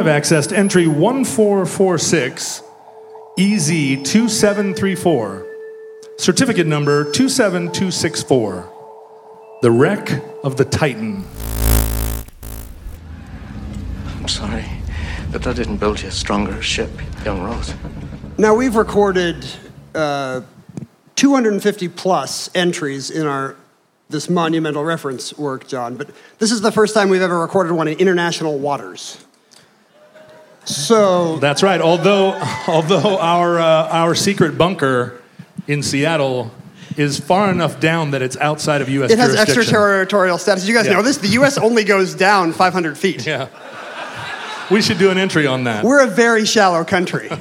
[0.00, 2.62] You have accessed entry 1446
[3.38, 5.46] EZ2734,
[6.16, 8.72] certificate number 27264,
[9.60, 10.10] the wreck
[10.42, 11.22] of the Titan.
[14.16, 14.64] I'm sorry,
[15.30, 16.88] but that didn't build you a stronger ship,
[17.26, 17.74] young Rose.
[18.38, 19.44] Now, we've recorded
[19.94, 20.40] uh,
[21.16, 23.54] 250 plus entries in our
[24.08, 27.86] this monumental reference work, John, but this is the first time we've ever recorded one
[27.86, 29.26] in international waters.
[30.64, 31.80] So That's right.
[31.80, 32.32] Although,
[32.68, 35.20] although our, uh, our secret bunker
[35.66, 36.50] in Seattle
[36.96, 39.10] is far enough down that it's outside of U.S.
[39.10, 40.66] it has extraterritorial status.
[40.66, 40.94] You guys Yeah.
[40.94, 41.18] know this.
[41.18, 41.56] The U.S.
[41.58, 43.26] only goes down 500 feet.
[43.26, 43.48] Yeah.
[44.70, 45.84] We should do an entry on that.
[45.84, 47.28] We're a very shallow country.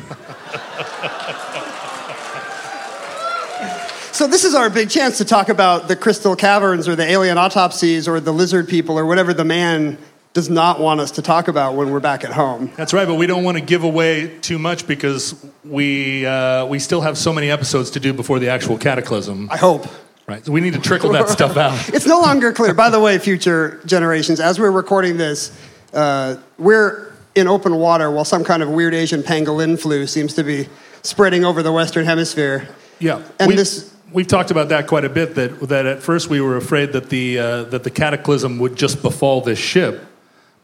[4.12, 7.38] so this is our big chance to talk about the crystal caverns or the alien
[7.38, 9.98] autopsies or the lizard people or whatever the man
[10.34, 12.72] does not want us to talk about when we're back at home.
[12.78, 15.36] That's right, but we don't want to give away too much because
[15.66, 19.50] we, uh, we still have so many episodes to do before the actual cataclysm.
[19.52, 19.88] I hope.
[20.28, 21.90] Right, so we need to trickle that stuff out.
[21.94, 22.76] It's no longer clear.
[22.76, 25.52] By the way, future generations, as we're recording this,
[25.92, 30.44] uh, we're in open water while some kind of weird Asian pangolin flu seems to
[30.44, 30.70] be
[31.02, 32.68] spreading over the Western Hemisphere.
[33.00, 35.34] Yeah, And we've, this- we've talked about that quite a bit.
[35.34, 39.02] That that at first we were afraid that the uh, that the cataclysm would just
[39.02, 40.04] befall this ship,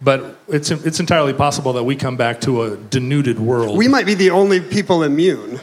[0.01, 3.77] but it's it's entirely possible that we come back to a denuded world.
[3.77, 5.59] We might be the only people immune.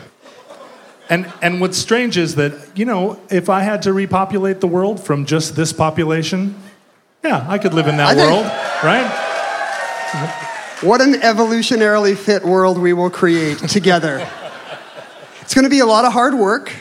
[1.08, 5.04] and and what's strange is that you know if I had to repopulate the world
[5.04, 6.54] from just this population,
[7.22, 8.46] yeah, I could live in that I think- world,
[8.82, 9.28] right?
[10.82, 14.28] What an evolutionarily fit world we will create together.
[15.40, 16.72] it's going to be a lot of hard work,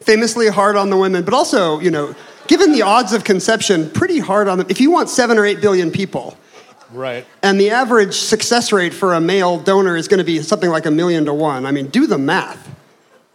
[0.00, 2.16] famously hard on the women, but also, you know,
[2.48, 4.66] given the odds of conception, pretty hard on them.
[4.68, 6.36] If you want seven or eight billion people,
[6.94, 7.26] Right.
[7.42, 10.86] and the average success rate for a male donor is going to be something like
[10.86, 12.70] a million to one, I mean, do the math.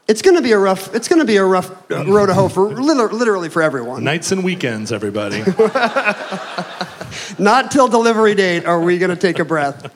[0.08, 0.96] It's going to be a rough.
[0.96, 4.04] It's going to be a rough uh, road to hoe for literally for everyone.
[4.04, 5.44] Nights and weekends, everybody.
[7.38, 9.94] Not till delivery date are we going to take a breath.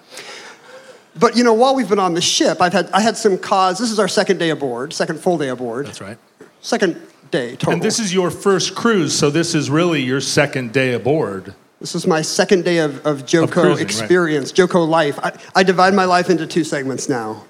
[1.18, 3.80] But you know, while we've been on the ship, I've had I had some cause.
[3.80, 6.18] This is our second day aboard, second full day aboard, That's right.
[6.62, 7.74] second day total.
[7.74, 11.56] And this is your first cruise, so this is really your second day aboard.
[11.84, 13.82] This is my second day of, of JoCo cruising, right.
[13.82, 15.20] experience, JoCo life.
[15.20, 17.44] I, I divide my life into two segments now: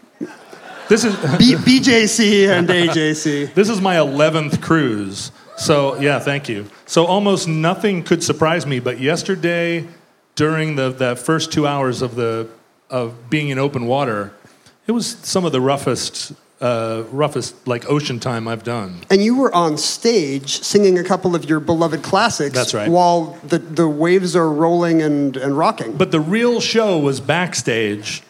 [0.90, 3.54] This is B, BJC and AJC.
[3.54, 5.32] this is my eleventh cruise.
[5.58, 6.68] So yeah, thank you.
[6.88, 9.88] So almost nothing could surprise me, but yesterday,
[10.34, 12.50] during the that first two hours of the
[12.90, 14.34] of being in open water,
[14.88, 19.01] it was some of the roughest uh, roughest like ocean time I've done.
[19.12, 22.56] And you were on stage singing a couple of your beloved classics.
[22.56, 22.90] That's right.
[22.90, 25.97] While the, the waves are rolling and, and rocking.
[25.97, 28.23] But the real show was backstage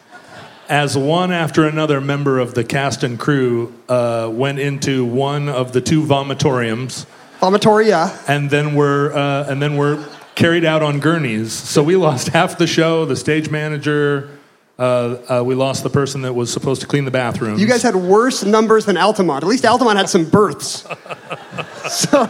[0.68, 5.72] as one after another member of the cast and crew uh, went into one of
[5.72, 7.06] the two vomitoriums
[7.40, 8.10] Vomitoria.
[8.26, 10.04] and then were uh, and then were
[10.34, 11.52] carried out on gurneys.
[11.52, 13.04] So we lost half the show.
[13.04, 14.30] The stage manager.
[14.76, 17.60] Uh, uh, we lost the person that was supposed to clean the bathrooms.
[17.60, 19.44] You guys had worse numbers than Altamont.
[19.44, 20.82] At least Altamont had some births.
[21.88, 22.26] so,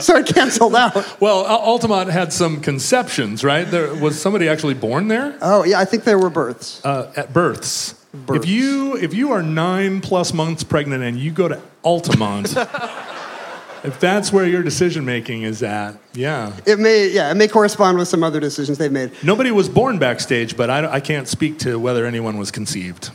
[0.00, 1.20] so it canceled out.
[1.20, 3.64] well, Altamont had some conceptions, right?
[3.64, 5.38] There was somebody actually born there.
[5.40, 6.84] Oh, yeah, I think there were births.
[6.84, 7.94] uh, at births.
[8.12, 8.42] Births.
[8.44, 12.48] If you if you are nine plus months pregnant and you go to Altamont,
[13.84, 16.52] if that's where your decision making is at, yeah.
[16.66, 19.12] It may, yeah, it may correspond with some other decisions they've made.
[19.22, 23.10] Nobody was born backstage, but I, I can't speak to whether anyone was conceived.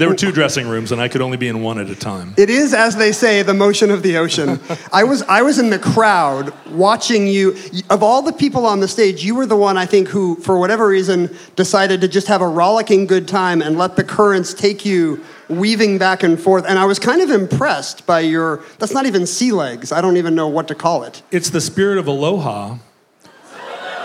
[0.00, 2.32] There were two dressing rooms, and I could only be in one at a time.
[2.38, 4.58] It is, as they say, the motion of the ocean.
[4.94, 7.54] I was, I was in the crowd watching you.
[7.90, 10.58] Of all the people on the stage, you were the one I think who, for
[10.58, 14.86] whatever reason, decided to just have a rollicking good time and let the currents take
[14.86, 16.64] you weaving back and forth.
[16.66, 18.64] And I was kind of impressed by your.
[18.78, 19.92] That's not even sea legs.
[19.92, 21.22] I don't even know what to call it.
[21.30, 22.78] It's the spirit of aloha.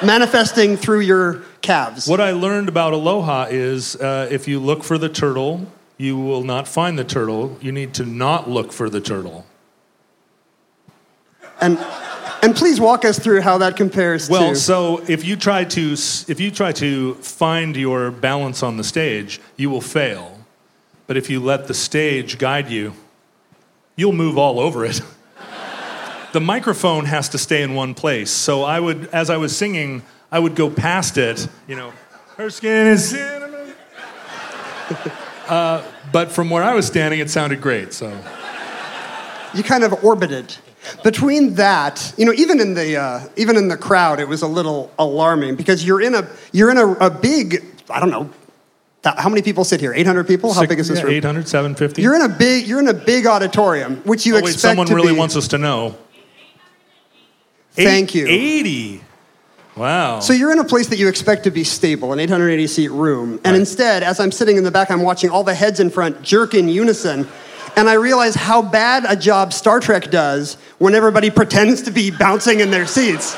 [0.04, 2.06] Manifesting through your calves.
[2.06, 5.66] What I learned about aloha is uh, if you look for the turtle,
[5.98, 7.58] you will not find the turtle.
[7.62, 9.46] You need to not look for the turtle.
[11.62, 11.78] And
[12.42, 14.56] and please walk us through how that compares Well, to.
[14.56, 19.40] so if you try to if you try to find your balance on the stage,
[19.58, 20.40] you will fail.
[21.08, 22.94] But if you let the stage guide you,
[23.96, 25.02] you'll move all over it.
[26.34, 28.32] the microphone has to stay in one place.
[28.32, 31.94] So I would as I was singing, I would go past it, you know,
[32.38, 33.74] her skin is cinnamon.
[35.48, 37.94] uh, but from where I was standing, it sounded great.
[37.94, 38.10] So
[39.54, 40.56] you kind of orbited
[41.04, 44.48] between that you know even in the uh, even in the crowd it was a
[44.48, 48.30] little alarming because you're in a you're in a, a big i don't know
[49.04, 52.02] how many people sit here 800 people how big is this yeah, room 800, 750.
[52.02, 54.88] you're in a big you're in a big auditorium which you oh, wait, expect someone
[54.88, 55.98] to really be, wants us to know.
[57.76, 58.26] Thank you.
[58.26, 59.02] 80.
[59.76, 60.20] Wow.
[60.22, 63.34] so you're in a place that you expect to be stable an 880 seat room.
[63.44, 63.56] And Right.
[63.56, 66.54] instead as i'm sitting in the back i'm watching all the heads in front jerk
[66.54, 67.28] in unison.
[67.76, 72.10] And i realize how bad a job star trek does when everybody pretends to be
[72.12, 73.36] bouncing in their seats.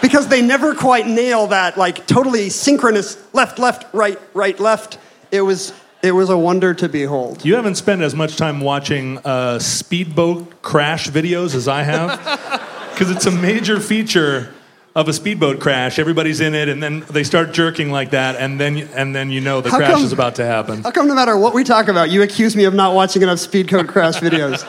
[0.00, 4.96] Because they never quite nail that like totally synchronous left left right right left.
[5.30, 7.44] It was it was a wonder to behold.
[7.44, 12.18] You haven't spent as much time watching uh, speedboat crash videos as I have,
[12.94, 14.54] because it's a major feature
[14.96, 15.98] of a speedboat crash.
[16.00, 19.40] Everybody's in it, and then they start jerking like that, and then and then you
[19.40, 20.82] know the How crash come- is about to happen.
[20.82, 23.38] how come no matter what we talk about you accuse me of not watching enough
[23.38, 24.64] speedboat crash videos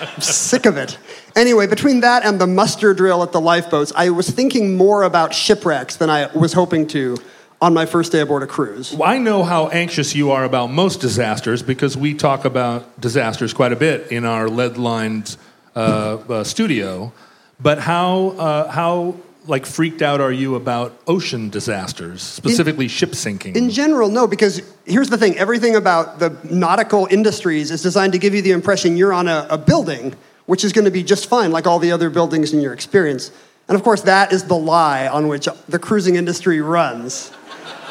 [0.00, 0.96] i'm sick of it
[1.34, 5.34] anyway between that and the muster drill at the lifeboats i was thinking more about
[5.34, 7.16] shipwrecks than i was hoping to
[7.60, 10.68] on my first day aboard a cruise Well, I know how anxious you are about
[10.70, 15.36] most disasters because we talk about disasters quite a bit in our lead-lined
[15.74, 15.80] uh,
[16.28, 17.12] uh, studio.
[17.60, 19.14] But how uh, how
[19.46, 23.56] like freaked out are you about ocean disasters, specifically ship sinking?
[23.56, 28.18] In general, no, because here's the thing everything about the nautical industries is designed to
[28.18, 30.14] give you the impression you're on a, a building,
[30.46, 33.30] which is going to be just fine, like all the other buildings in your experience.
[33.68, 37.32] And of course, that is the lie on which the cruising industry runs.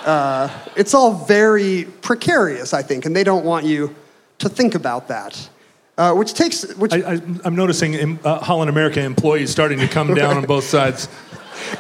[0.06, 3.96] Uh, it's all very precarious, I think, and they don't want you
[4.40, 5.50] to think about that.
[5.96, 9.88] Uh, which takes, which I, I, I'm noticing um, uh, Holland America employees starting to
[9.88, 11.08] come down on both sides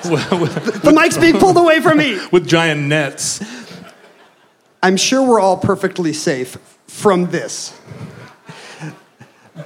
[0.04, 2.20] the mic's being pulled away from me.
[2.32, 3.42] with giant nets.
[4.82, 6.58] I'm sure we're all perfectly safe
[6.88, 7.80] from this.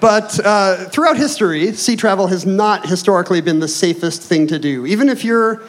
[0.01, 4.85] But uh, throughout history, sea travel has not historically been the safest thing to do,
[4.85, 5.63] even if you're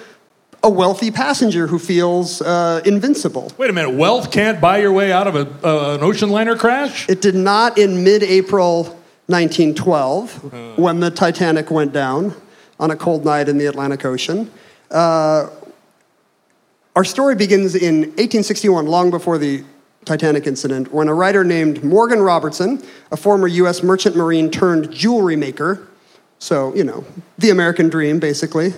[0.63, 3.53] a wealthy passenger who feels uh, invincible.
[3.57, 6.57] Wait a minute, wealth can't buy your way out of a, uh, an ocean liner
[6.57, 7.09] crash?
[7.09, 8.85] It did not in mid April
[9.27, 12.35] 1912, when the Titanic went down
[12.79, 14.51] on a cold night in the Atlantic Ocean.
[14.91, 15.49] Uh,
[16.97, 19.63] our story begins in 1861, long before the
[20.05, 22.83] Titanic incident, when a writer named Morgan Robertson,
[23.13, 23.83] a former U.S.
[23.83, 25.87] merchant marine turned jewelry maker,
[26.39, 27.05] so, you know,
[27.39, 28.71] the American dream, basically,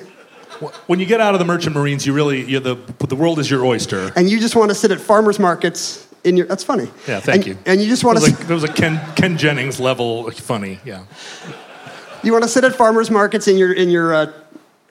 [0.87, 2.75] When you get out of the merchant marines, you really, you're the,
[3.09, 4.11] the world is your oyster.
[4.17, 6.47] and you just want to sit at farmers markets in your.
[6.47, 6.91] That's funny.
[7.07, 7.59] Yeah, thank And- you.
[7.67, 8.25] And you just want to.
[8.25, 11.05] like, it was a Ken, Ken Jennings level funny, yeah.
[12.23, 14.33] You want to sit at farmers markets in your in your uh,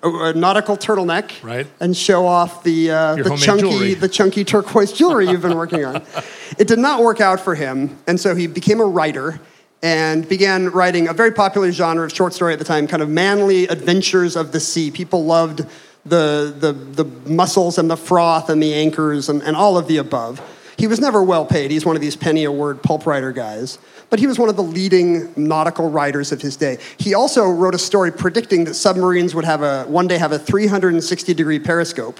[0.01, 1.67] uh, nautical turtleneck, Right.
[1.79, 3.93] and show off the uh, the chunky jewelry.
[3.93, 6.01] the chunky turquoise jewelry you've been working on.
[6.57, 9.39] It did not work out for him, and so he became a writer
[9.81, 13.07] and began writing a very popular genre of short story at the time, kind of
[13.09, 14.91] manly adventures of the sea.
[14.91, 15.65] People loved
[16.05, 19.97] the the the muscles and the froth and the anchors and, and all of the
[19.97, 20.41] above.
[20.77, 21.71] He was never well paid.
[21.71, 23.77] He's one of these penny a word pulp writer guys.
[24.09, 26.77] But he was one of the leading nautical writers of his day.
[26.97, 30.39] He also wrote a story predicting that submarines would have a one day have a
[30.39, 32.19] 360 degree periscope.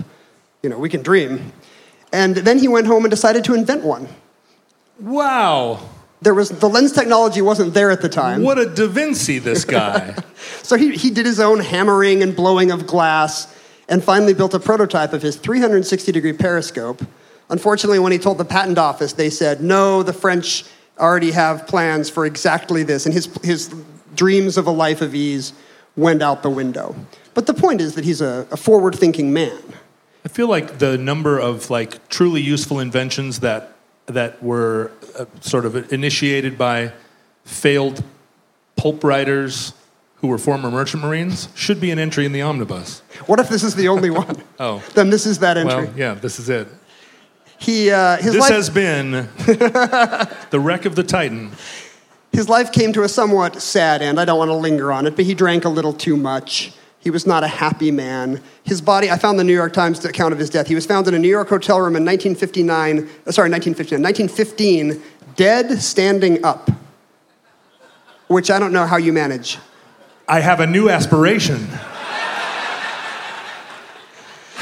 [0.62, 1.52] You know, we can dream.
[2.12, 4.08] And then he went home and decided to invent one.
[5.00, 5.80] Wow.
[6.22, 8.44] There was the lens technology wasn't there at the time.
[8.44, 10.16] What a Da Vinci, this guy.
[10.64, 13.54] So he, he did his own hammering and blowing of glass
[13.90, 17.06] and finally built a prototype of his 360 degree periscope.
[17.50, 20.64] Unfortunately, when he told the patent office, they said, no, the French
[21.00, 23.06] already have plans for exactly this.
[23.06, 23.74] And his, his
[24.16, 25.54] dreams of a life of ease
[25.96, 26.96] went out the window.
[27.34, 29.62] But the point is that he's a, a forward thinking man.
[30.26, 33.76] I feel like the number of like truly useful inventions that
[34.08, 36.92] that were uh, sort of initiated by
[37.46, 38.04] failed
[38.76, 39.74] pulp writers
[40.16, 43.02] who were former merchant marines should be an entry in the omnibus.
[43.28, 44.44] What if this is the only one?
[44.60, 44.84] Oh.
[44.94, 45.86] Then this is that entry.
[45.86, 46.68] Well, yeah, this is it.
[47.60, 51.52] He, uh, his, This life, has been the wreck of the Titan.
[52.32, 54.20] his life came to a somewhat sad end.
[54.20, 56.72] I don't want to linger on it, but he drank a little too much.
[57.02, 58.42] He was not a happy man.
[58.64, 60.68] His body, I found the New York Times account of his death.
[60.68, 65.02] He was found in a New York hotel room in 1959, uh, sorry, 1959, 1915,
[65.36, 66.70] dead standing up,
[68.28, 69.58] which I don't know how you manage.
[70.28, 71.68] I have a new aspiration.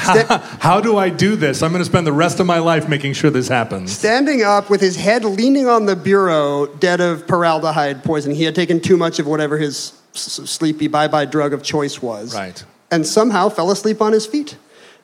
[0.08, 1.62] How, how do I do this?
[1.62, 3.92] I'm going to spend the rest of my life making sure this happens.
[3.92, 8.36] Standing up with his head leaning on the bureau, dead of paraldehyde poisoning.
[8.36, 12.34] He had taken too much of whatever his sleepy bye bye drug of choice was.
[12.34, 12.62] Right.
[12.90, 14.56] And somehow fell asleep on his feet.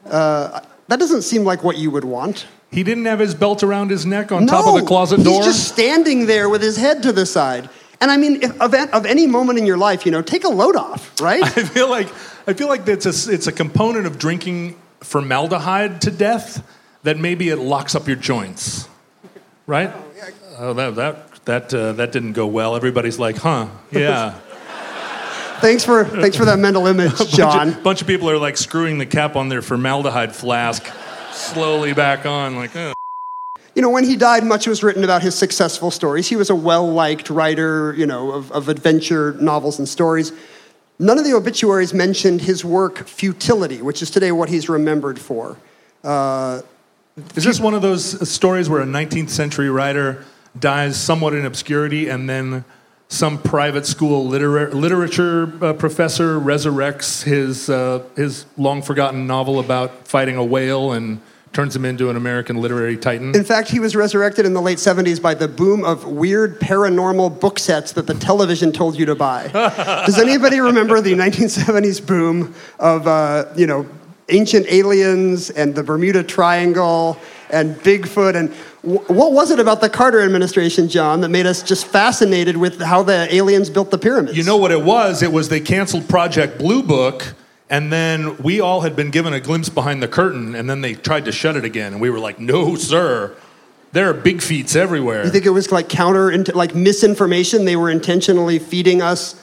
[0.06, 2.46] Uh, that doesn't seem like what you would want.
[2.70, 5.36] He didn't have his belt around his neck on no, top of the closet door.
[5.36, 7.70] He's just standing there with his head to the side.
[8.00, 10.48] And I mean, if, of, of any moment in your life, you know, take a
[10.48, 11.42] load off, right?
[11.56, 12.08] I feel like
[12.46, 16.66] I feel like it's a, it's a component of drinking formaldehyde to death
[17.02, 18.88] that maybe it locks up your joints,
[19.66, 19.92] right?
[20.58, 22.76] Oh, that that that uh, that didn't go well.
[22.76, 23.68] Everybody's like, huh?
[23.90, 24.32] Yeah.
[25.60, 27.48] thanks for thanks for that mental image, John.
[27.66, 30.84] bunch, of, bunch of people are like screwing the cap on their formaldehyde flask
[31.32, 32.74] slowly back on, like.
[32.74, 32.92] "Uh."
[33.74, 36.28] You know, when he died, much was written about his successful stories.
[36.28, 40.32] He was a well liked writer, you know, of, of adventure novels and stories.
[40.98, 45.56] None of the obituaries mentioned his work Futility, which is today what he's remembered for.
[46.04, 46.62] Uh,
[47.34, 50.24] Is this one of those stories where a 19th century writer
[50.58, 52.64] dies somewhat in obscurity and then
[53.08, 60.06] some private school litera- literature uh, professor resurrects his, uh, his long forgotten novel about
[60.06, 61.20] fighting a whale and
[61.54, 63.34] turns him into an American literary titan?
[63.34, 67.40] in fact, he was resurrected in the late 70s by the boom of weird paranormal
[67.40, 69.48] book sets that the television told you to buy.
[70.06, 73.86] Does anybody remember the 1970s boom of, uh, you know,
[74.28, 77.18] ancient aliens and the Bermuda Triangle
[77.50, 78.34] and Bigfoot?
[78.34, 82.80] And what was it about the Carter administration, John, that made us just fascinated with
[82.80, 84.36] how the aliens built the pyramids?
[84.36, 85.22] You know what it was?
[85.22, 87.34] It was they canceled Project Blue Book,
[87.74, 90.94] and then we all had been given a glimpse behind the curtain, and then they
[90.94, 93.34] tried to shut it again, and we were like, "No, sir,
[93.90, 97.64] there are big feats everywhere." You think it was like counter, like misinformation?
[97.64, 99.34] They were intentionally feeding us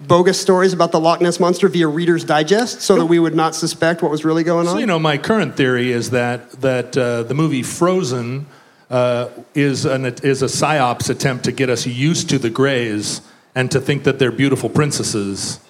[0.00, 3.54] bogus stories about the Loch Ness monster via Reader's Digest, so that we would not
[3.54, 4.74] suspect what was really going on.
[4.74, 8.46] So you know, my current theory is that that uh, the movie Frozen
[8.90, 13.20] uh, is an is a psyops attempt to get us used to the Greys
[13.54, 15.60] and to think that they're beautiful princesses,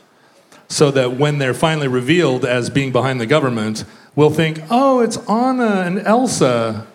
[0.68, 3.84] so that when they're finally revealed as being behind the government,
[4.14, 6.86] we'll think, oh, it's Anna and Elsa.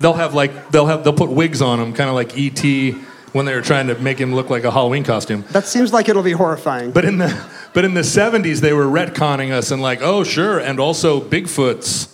[0.00, 2.92] They'll have like they'll have they'll put wigs on them, kind of like E.T.
[3.32, 5.44] when they were trying to make him look like a Halloween costume.
[5.50, 6.90] that seems like it'll be horrifying.
[6.90, 10.58] But in the but in the '70s, they were retconning us and like, oh sure,
[10.58, 12.12] and also Bigfoots,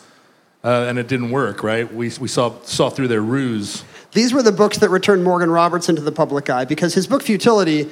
[0.64, 1.92] uh, and it didn't work, right?
[1.92, 3.84] We we saw saw through their ruse.
[4.12, 7.22] These were the books that returned Morgan Robertson to the public eye because his book
[7.22, 7.88] Futility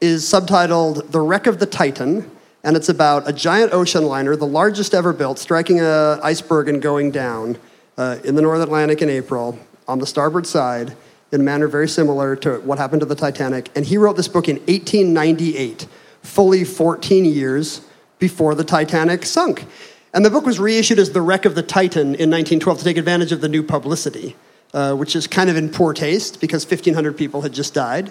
[0.00, 2.30] is subtitled The Wreck of the Titan,
[2.66, 6.82] and it's about a giant ocean liner, the largest ever built, striking an iceberg and
[6.82, 7.56] going down
[7.96, 9.56] uh, in the North Atlantic in April
[9.86, 10.96] on the starboard side
[11.30, 13.70] in a manner very similar to what happened to the Titanic.
[13.76, 15.86] And he wrote this book in 1898,
[16.22, 17.82] fully 14 years
[18.18, 19.64] before the Titanic sunk.
[20.12, 22.96] And the book was reissued as The Wreck of the Titan in 1912 to take
[22.96, 24.34] advantage of the new publicity,
[24.74, 28.10] uh, which is kind of in poor taste because 1,500 people had just died.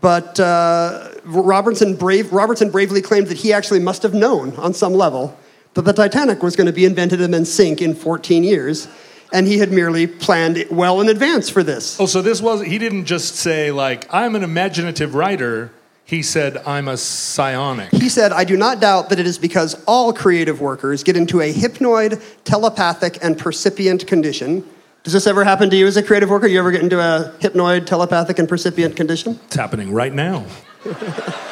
[0.00, 4.92] But uh, Robertson, brave, Robertson bravely claimed that he actually must have known on some
[4.92, 5.36] level
[5.74, 8.88] that the Titanic was going to be invented and then sink in 14 years.
[9.32, 11.98] And he had merely planned it well in advance for this.
[12.00, 15.72] Oh, so this was he didn't just say like I'm an imaginative writer.
[16.04, 17.90] He said I'm a psionic.
[17.90, 21.40] He said, I do not doubt that it is because all creative workers get into
[21.40, 24.64] a hypnoid, telepathic, and percipient condition.
[25.06, 26.48] Does this ever happen to you as a creative worker?
[26.48, 29.38] You ever get into a hypnoid, telepathic, and percipient condition?
[29.44, 30.44] It's happening right now.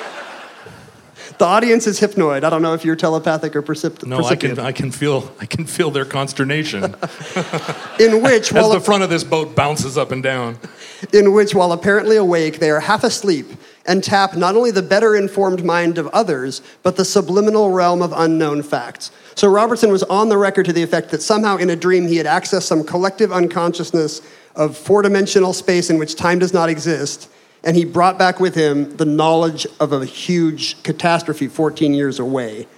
[1.37, 2.45] The audience is hypnoid.
[2.45, 4.59] I don't know if you're telepathic or percip- No, I can percipient.
[4.61, 6.85] I can feel I can feel their consternation
[7.99, 10.59] in which, as while the front of this boat bounces up and down.
[11.13, 13.47] in which, while apparently awake, they are half asleep
[13.85, 18.13] and tap not only the better informed mind of others, but the subliminal realm of
[18.15, 19.11] unknown facts.
[19.35, 22.17] So Robertson was on the record to the effect that somehow in a dream he
[22.17, 24.23] had accessed some collective unconsciousness
[24.55, 27.29] of four dimensional space in which time does not exist.
[27.65, 32.69] And he brought back with him the knowledge of a huge catastrophe 14 years away.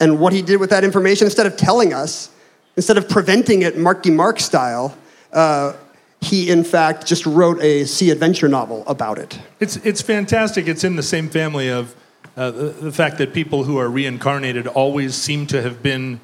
[0.00, 2.30] And what he did with that information, instead of telling us,
[2.76, 4.96] instead of preventing it Marky Mark style,
[5.32, 5.74] uh,
[6.20, 9.38] he, in fact, just wrote a sea adventure novel about it.
[9.60, 10.66] It's it's fantastic.
[10.66, 11.94] It's in the same family of
[12.38, 16.20] uh, the, the fact that people who are reincarnated always seem to have been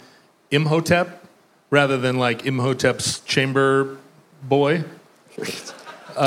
[0.53, 1.25] Imhotep
[1.71, 3.99] rather than like Imhotep's chamber
[4.45, 4.85] boy.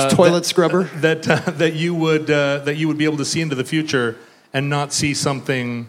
[0.09, 0.83] Toilet scrubber.
[0.95, 3.63] That uh, that you would uh, that you would be able to see into the
[3.63, 4.17] future
[4.51, 5.87] and not see something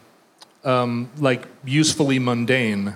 [0.62, 2.95] um, like usefully mundane.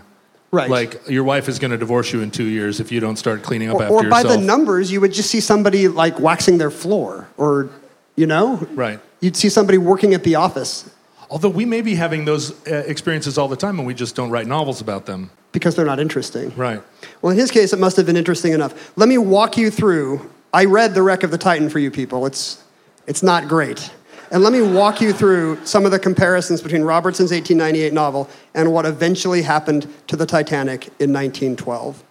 [0.52, 0.70] Right.
[0.70, 3.42] Like your wife is going to divorce you in two years if you don't start
[3.42, 6.58] cleaning up or, after or by the numbers, you would just see somebody like waxing
[6.58, 7.70] their floor, or
[8.14, 9.00] you know, Right.
[9.22, 10.91] You'd see somebody working at the office
[11.32, 14.28] Although we may be having those uh, experiences all the time, and we just don't
[14.28, 15.30] write novels about them.
[15.52, 16.54] because they're not interesting.
[16.54, 16.82] Right.
[17.22, 18.92] Well, in his case, it must have been interesting enough.
[18.98, 20.30] Let me walk you through.
[20.52, 22.26] I read The Wreck of the Titan for you people.
[22.26, 22.62] It's,
[23.06, 23.90] it's not great.
[24.30, 28.70] And let me walk you through some of the comparisons between Robertson's 1898 novel and
[28.70, 32.04] what eventually happened to the Titanic in 1912.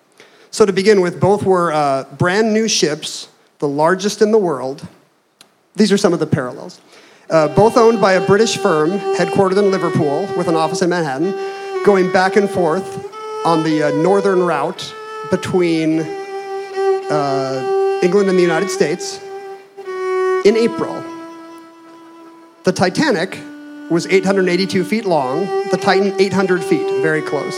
[0.50, 3.28] So, to begin with, both were uh, brand new ships,
[3.60, 4.88] the largest in the world.
[5.76, 6.82] These are some of the parallels.
[7.32, 11.32] Uh, both owned by a British firm headquartered in Liverpool with an office in Manhattan,
[11.86, 13.08] going back and forth
[13.46, 14.94] on the uh, northern route
[15.30, 19.22] between uh, England and the United States
[20.44, 21.02] in April.
[22.64, 23.40] The Titanic
[23.90, 27.56] was 882 feet long, the Titan 800 feet, very close.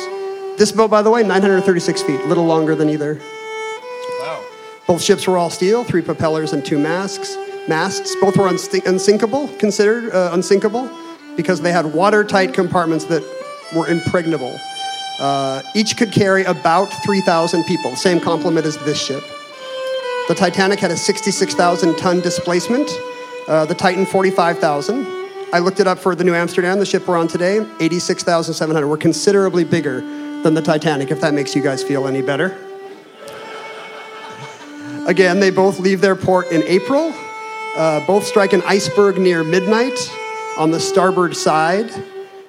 [0.59, 3.19] This boat, by the way, 936 feet, a little longer than either.
[4.19, 4.45] Wow.
[4.85, 7.35] Both ships were all steel, three propellers and two masts.
[7.67, 8.15] Masts.
[8.17, 10.89] Both were unsti- unsinkable, considered uh, unsinkable,
[11.35, 13.23] because they had watertight compartments that
[13.75, 14.57] were impregnable.
[15.19, 19.23] Uh, each could carry about 3,000 people, same complement as this ship.
[20.27, 22.89] The Titanic had a 66,000 ton displacement.
[23.47, 25.05] Uh, the Titan, 45,000.
[25.51, 28.87] I looked it up for the New Amsterdam, the ship we're on today, 86,700.
[28.87, 30.01] We're considerably bigger
[30.41, 32.57] than the Titanic, if that makes you guys feel any better.
[35.05, 37.13] Again, they both leave their port in April.
[37.75, 39.97] Uh, both strike an iceberg near midnight
[40.57, 41.91] on the starboard side.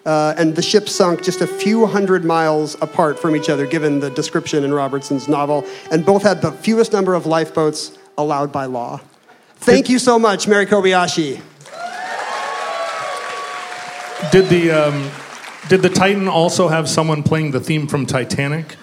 [0.05, 4.01] Uh, and the ship sunk just a few hundred miles apart from each other, given
[4.01, 5.65] the description in Robertson's novel.
[5.91, 9.01] And both had the fewest number of lifeboats allowed by law.
[9.57, 11.41] Thank you so much, Mary Kobayashi.
[14.31, 15.11] Did the um,
[15.69, 18.77] did the Titan also have someone playing the theme from Titanic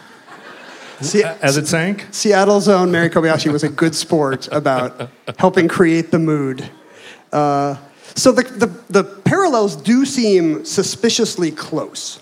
[1.01, 2.07] Se- as it sank?
[2.11, 6.69] Seattle's own Mary Kobayashi was a good sport about helping create the mood.
[7.31, 7.77] Uh,
[8.15, 12.19] so the, the, the parallels do seem suspiciously close.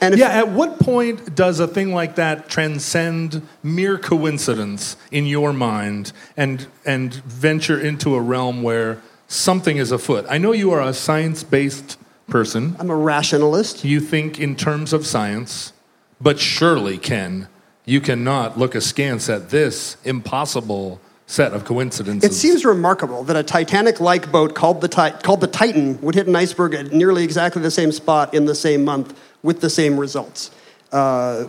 [0.00, 0.28] And Yeah.
[0.28, 6.66] At what point does a thing like that transcend mere coincidence in your mind and
[6.84, 10.26] and venture into a realm where something is afoot?
[10.28, 11.96] I know you are a science based
[12.28, 12.76] person.
[12.78, 13.84] I'm a rationalist.
[13.84, 15.72] You think in terms of science,
[16.20, 17.48] but surely, Ken,
[17.84, 22.30] you cannot look askance at this impossible set of coincidences.
[22.30, 26.26] It seems remarkable that a Titanic-like boat called the, Ti- called the Titan would hit
[26.26, 29.98] an iceberg at nearly exactly the same spot in the same month with the same
[29.98, 30.50] results.
[30.92, 31.46] Uh,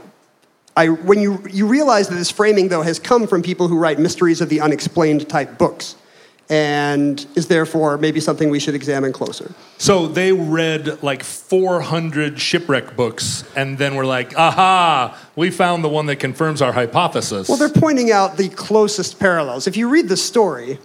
[0.77, 3.99] I, when you, you realize that this framing, though, has come from people who write
[3.99, 5.95] mysteries of the unexplained type books
[6.49, 9.51] and is therefore maybe something we should examine closer.
[9.77, 15.89] So they read like 400 shipwreck books and then were like, aha, we found the
[15.89, 17.49] one that confirms our hypothesis.
[17.49, 19.65] Well, they're pointing out the closest parallels.
[19.65, 20.77] If you read the story,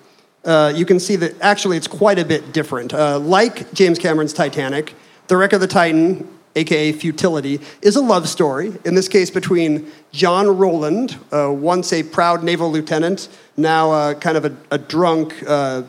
[0.44, 2.94] uh, you can see that actually it's quite a bit different.
[2.94, 4.94] Uh, like James Cameron's Titanic,
[5.28, 9.90] The Wreck of the Titan, aka Futility, is a love story, in this case between
[10.12, 15.34] John Rowland, uh, once a proud naval lieutenant, now uh, kind of a, a drunk
[15.46, 15.82] uh,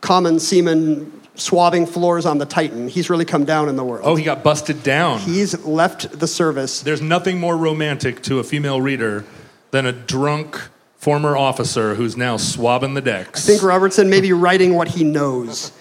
[0.00, 2.88] common seaman swabbing floors on the Titan.
[2.88, 4.02] He's really come down in the world.
[4.04, 5.18] oh, he got busted down.
[5.20, 6.80] He's left the service.
[6.82, 9.24] There's nothing more romantic to a female reader
[9.70, 10.60] than a drunk
[10.96, 13.44] former officer who's now swabbing the decks.
[13.44, 15.72] I think Robertson may be writing what he knows.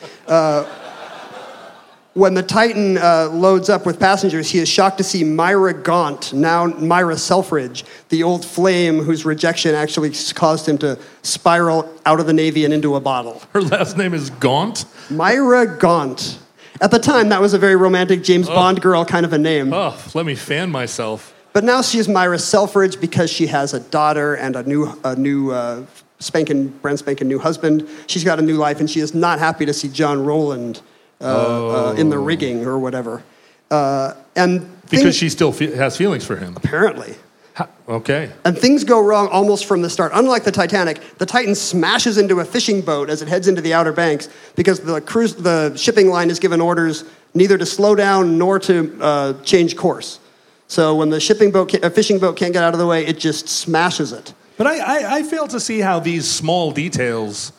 [2.16, 6.32] When the Titan uh, loads up with passengers, he is shocked to see Myra Gaunt,
[6.32, 12.28] now Myra Selfridge, the old flame whose rejection actually caused him to spiral out of
[12.28, 13.42] the Navy and into a bottle.
[13.52, 14.86] Her last name is Gaunt.
[15.10, 16.38] Myra Gaunt.
[16.82, 19.74] At the time, that was a very romantic James Bond girl kind of a name.
[19.74, 21.34] Oh, let me fan myself.
[21.52, 25.16] But now she is Myra Selfridge because she has a daughter and a new, a
[25.16, 25.84] new uh,
[26.20, 27.90] spanking, brand spanking new husband.
[28.06, 30.82] She's got a new life, and she is not happy to see John Rowland
[31.24, 33.24] uh, uh, in the rigging or whatever.
[33.72, 34.60] Uh, and
[34.90, 36.54] Because things- she still fe- has feelings for him.
[36.56, 37.16] apparently.
[37.56, 38.32] Ha- okay.
[38.46, 40.12] And things go wrong almost from the start.
[40.16, 43.74] Unlike the Titanic, the Titan smashes into a fishing boat as it heads into the
[43.74, 47.04] Outer Banks because the cruise, the shipping line is given orders
[47.36, 50.20] neither to slow down nor to uh, change course.
[50.68, 53.06] So when the shipping boat, ca- a fishing boat can't get out of the way,
[53.06, 54.34] it just smashes it.
[54.58, 57.52] But I, I, I fail to see how these small details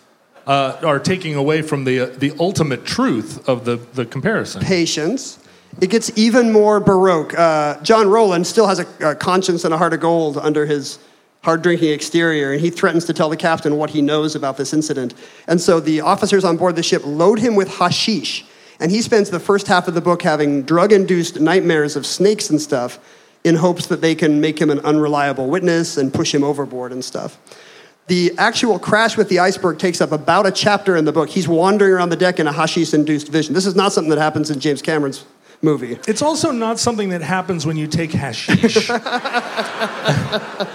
[0.46, 4.62] uh, are taking away from the, uh, the ultimate truth of the, the comparison.
[4.62, 5.38] Patience.
[5.80, 7.36] It gets even more baroque.
[7.36, 10.98] Uh, John Rowland still has a, a conscience and a heart of gold under his
[11.42, 14.72] hard drinking exterior, and he threatens to tell the captain what he knows about this
[14.72, 15.14] incident.
[15.46, 18.46] And so the officers on board the ship load him with hashish,
[18.80, 22.48] and he spends the first half of the book having drug induced nightmares of snakes
[22.48, 22.98] and stuff
[23.44, 27.04] in hopes that they can make him an unreliable witness and push him overboard and
[27.04, 27.38] stuff.
[28.06, 31.30] The actual crash with the iceberg takes up about a chapter in the book.
[31.30, 33.54] He's wandering around the deck in a hashish induced vision.
[33.54, 35.24] This is not something that happens in James Cameron's
[35.62, 35.98] movie.
[36.06, 38.90] It's also not something that happens when you take hashish.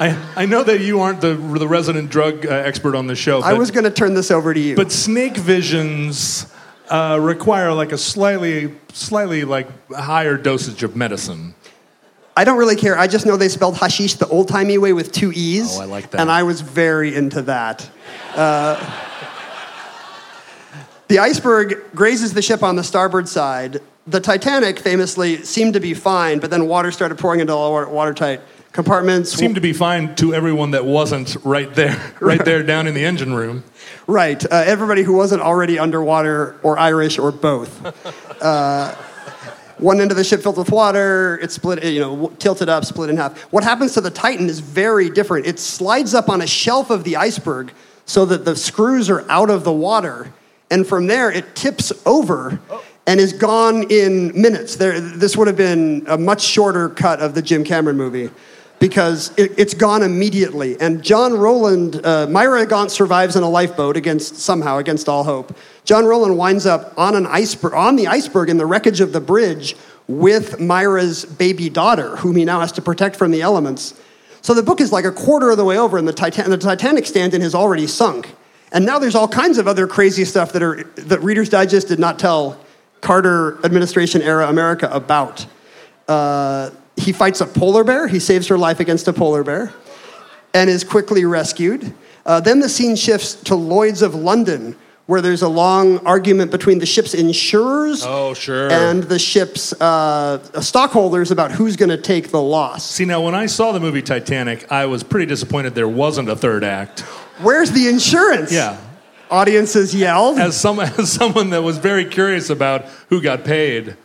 [0.02, 3.42] I, I know that you aren't the, the resident drug uh, expert on the show.
[3.42, 4.76] I was going to turn this over to you.
[4.76, 6.52] But snake visions
[6.90, 11.54] uh, require like a slightly, slightly like higher dosage of medicine.
[12.40, 12.98] I don't really care.
[12.98, 15.78] I just know they spelled hashish the old timey way with two E's.
[15.78, 16.22] Oh, I like that.
[16.22, 17.90] And I was very into that.
[18.34, 18.80] Uh,
[21.10, 23.82] the iceberg grazes the ship on the starboard side.
[24.08, 27.90] The Titanic famously seemed to be fine, but then water started pouring into all our
[27.90, 28.40] watertight
[28.72, 29.34] compartments.
[29.34, 33.04] Seemed to be fine to everyone that wasn't right there, right there down in the
[33.04, 33.66] engine room.
[34.08, 34.42] Right.
[34.46, 37.86] Uh, everybody who wasn't already underwater or Irish or both.
[38.42, 38.96] Uh,
[39.80, 43.10] one end of the ship filled with water, it's split, you know, tilted up, split
[43.10, 43.40] in half.
[43.52, 45.46] What happens to the Titan is very different.
[45.46, 47.74] It slides up on a shelf of the iceberg
[48.06, 50.34] so that the screws are out of the water,
[50.72, 52.60] and from there it tips over
[53.06, 54.76] and is gone in minutes.
[54.76, 58.30] There, this would have been a much shorter cut of the Jim Cameron movie
[58.80, 60.80] because it, has gone immediately.
[60.80, 65.56] And John Rowland, uh, Myra Gaunt survives in a lifeboat against somehow against all hope.
[65.90, 69.20] John Rowland winds up on an iceberg, on the iceberg in the wreckage of the
[69.20, 69.76] bridge
[70.08, 74.00] with Myra's baby daughter, whom he now has to protect from the elements.
[74.44, 76.60] So the book is like a quarter of the way over, and the, Titan- the
[76.60, 78.36] Titanic stand-in has already sunk.
[78.72, 81.98] And now there's all kinds of other crazy stuff that, are, that Reader's Digest did
[81.98, 82.60] not tell
[83.02, 85.48] Carter administration era America about.
[86.08, 88.08] Uh, he fights a polar bear.
[88.08, 89.74] He saves her life against a polar bear
[90.54, 91.96] and is quickly rescued.
[92.28, 94.76] Uh, then the scene shifts to Lloyd's of London,
[95.10, 98.72] where there's a long argument between the ship's insurers Oh, sure.
[98.72, 102.86] and the ship's uh, stockholders about who's going to take the loss.
[102.86, 106.36] See, now when I saw the movie Titanic, I was pretty disappointed there wasn't a
[106.36, 107.00] third act.
[107.42, 108.52] Where's the insurance?
[108.52, 108.80] Yeah.
[109.32, 110.38] Audiences yelled.
[110.38, 113.98] As, some, as someone that was very curious about who got paid,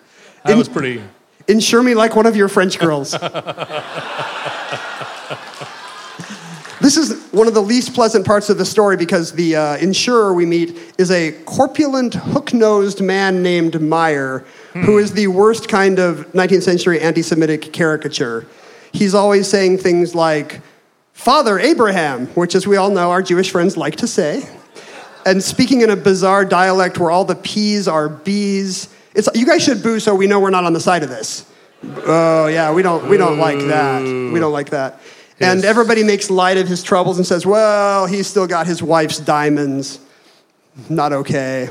[0.43, 1.03] I In- was pretty.
[1.47, 3.11] Insure me like one of your French girls.
[6.81, 10.33] this is one of the least pleasant parts of the story because the uh, insurer
[10.33, 15.99] we meet is a corpulent, hook nosed man named Meyer, who is the worst kind
[15.99, 18.47] of 19th century anti Semitic caricature.
[18.93, 20.61] He's always saying things like,
[21.13, 24.49] Father Abraham, which, as we all know, our Jewish friends like to say,
[25.27, 28.89] and speaking in a bizarre dialect where all the P's are B's.
[29.15, 31.49] It's, you guys should boo so we know we're not on the side of this.
[32.07, 34.03] Oh yeah, we don't we don't like that.
[34.03, 35.01] We don't like that.
[35.45, 39.19] And everybody makes light of his troubles and says, "Well, he's still got his wife's
[39.19, 40.01] diamonds.
[40.89, 41.69] Not okay."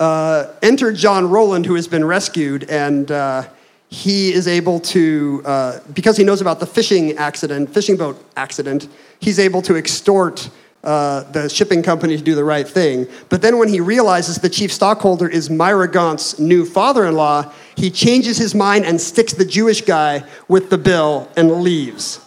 [0.00, 3.44] Uh, enter John Rowland, who has been rescued, and uh,
[3.88, 8.88] he is able to, uh, because he knows about the fishing accident, fishing boat accident,
[9.20, 10.50] he's able to extort
[10.84, 13.06] uh, the shipping company to do the right thing.
[13.28, 18.36] But then when he realizes the chief stockholder is Myra Gaunt's new father-in-law, he changes
[18.36, 22.24] his mind and sticks the Jewish guy with the bill and leaves.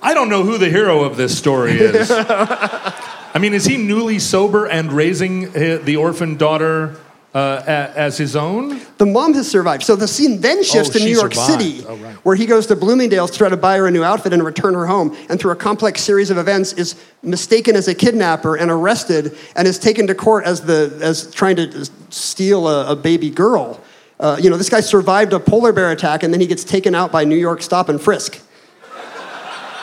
[0.00, 2.10] I don't know who the hero of this story is.
[2.14, 6.96] I mean, is he newly sober and raising the orphan daughter
[7.34, 8.80] uh, as his own?
[8.98, 9.82] The mom has survived.
[9.84, 11.62] So the scene then shifts Oh, to New York survived.
[11.62, 12.14] City, Oh, right.
[12.24, 14.74] where he goes to Bloomingdale's to try to buy her a new outfit and return
[14.74, 15.16] her home.
[15.28, 19.68] And through a complex series of events, is mistaken as a kidnapper and arrested, and
[19.68, 23.80] is taken to court as the as trying to steal a, a baby girl.
[24.20, 26.94] Uh, you know, this guy survived a polar bear attack, and then he gets taken
[26.94, 28.40] out by New York stop and frisk.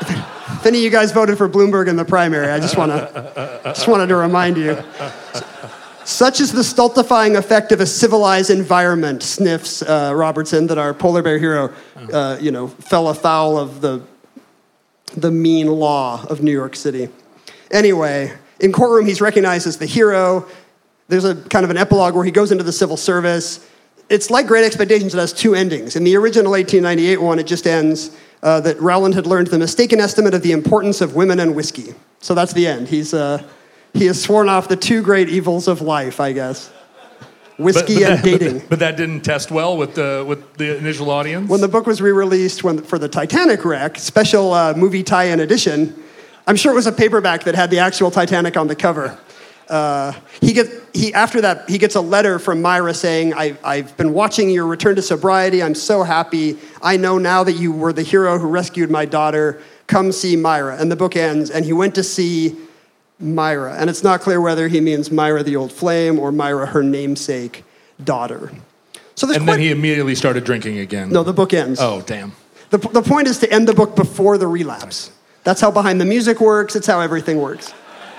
[0.01, 3.61] if any of you guys voted for Bloomberg in the primary, I just want to
[3.65, 4.83] just wanted to remind you.
[6.05, 11.23] Such is the stultifying effect of a civilized environment, sniffs uh, Robertson, that our polar
[11.23, 11.73] bear hero,
[12.13, 14.03] uh, you know, fell afoul of the,
[15.17, 17.09] the mean law of New York City.
[17.71, 20.47] Anyway, in courtroom, he's recognized as the hero.
[21.07, 23.67] There's a kind of an epilogue where he goes into the civil service.
[24.07, 25.95] It's like Great Expectations, it has two endings.
[25.95, 29.99] In the original 1898 one, it just ends uh, that Rowland had learned the mistaken
[29.99, 31.95] estimate of the importance of women and whiskey.
[32.19, 32.89] So that's the end.
[32.89, 33.41] He's, uh,
[33.95, 36.69] he has sworn off the two great evils of life, I guess.
[37.57, 38.63] whiskey and that, dating.
[38.69, 41.49] But, that didn't test well with the with the initial audience.
[41.49, 45.95] when the book was re-released when, for the Titanic wreck, special uh, movie tie-in edition,
[46.47, 49.17] I'm sure it was a paperback that had the actual Titanic on the cover.
[49.69, 53.97] Uh, he get, he after that he gets a letter from Myra saying, I, "I've
[53.97, 55.63] been watching your return to sobriety.
[55.63, 56.59] I'm so happy.
[56.83, 59.59] I know now that you were the hero who rescued my daughter.
[59.87, 62.55] Come see Myra." And the book ends, and he went to see
[63.19, 66.83] Myra, and it's not clear whether he means Myra the old flame or Myra her
[66.83, 67.63] namesake
[68.03, 68.51] daughter.
[69.15, 71.09] So and then he immediately started drinking again.
[71.09, 71.79] no, the book ends.
[71.81, 72.33] Oh, damn.
[72.71, 75.11] The, the point is to end the book before the relapse.
[75.45, 76.75] That's how behind the music works.
[76.75, 77.73] It's how everything works.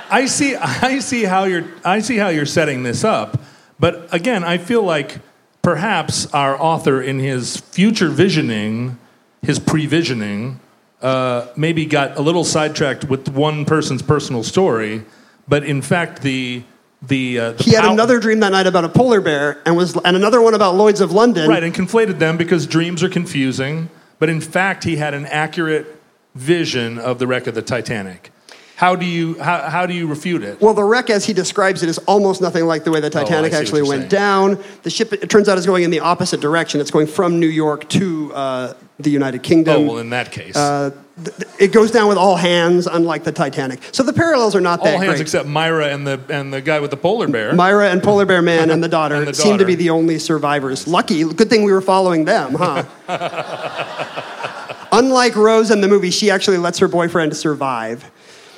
[0.08, 0.54] I see.
[0.56, 1.64] I see how you're.
[1.84, 3.40] I see how you're setting this up.
[3.78, 5.18] But again, I feel like
[5.60, 8.98] perhaps our author, in his future visioning,
[9.42, 10.60] his previsioning,
[11.02, 15.04] uh, maybe got a little sidetracked with one person's personal story.
[15.48, 16.62] But in fact, the
[17.02, 19.76] the, uh, the He had pow- another dream that night about a polar bear and
[19.76, 21.48] was and another one about Lloyd's of London.
[21.48, 23.90] right and conflated them because dreams are confusing.
[24.18, 25.86] But in fact, he had an accurate
[26.34, 28.32] vision of the wreck of the Titanic.
[28.76, 30.60] How do you how, how do you refute it?
[30.60, 33.54] Well, the wreck, as he describes it, is almost nothing like the way the Titanic
[33.54, 34.08] Oh, actually went saying.
[34.10, 34.62] down.
[34.82, 36.82] The ship, it turns out, is going in the opposite direction.
[36.82, 39.76] It's going from New York to uh, the United Kingdom.
[39.76, 40.90] oh well, in that case, uh,
[41.24, 43.80] th- th- it goes down with all hands, unlike the Titanic.
[43.92, 45.20] So the parallels are not that all hands great.
[45.22, 47.54] except Myra and the and the guy with the polar bear.
[47.54, 50.18] Myra and Polar Bear Man and the daughter, And the seem to be the only
[50.18, 50.86] survivors.
[50.86, 52.84] Lucky, good thing we were following them, huh?
[54.92, 58.10] Unlike Rose in the movie, she actually lets her boyfriend survive.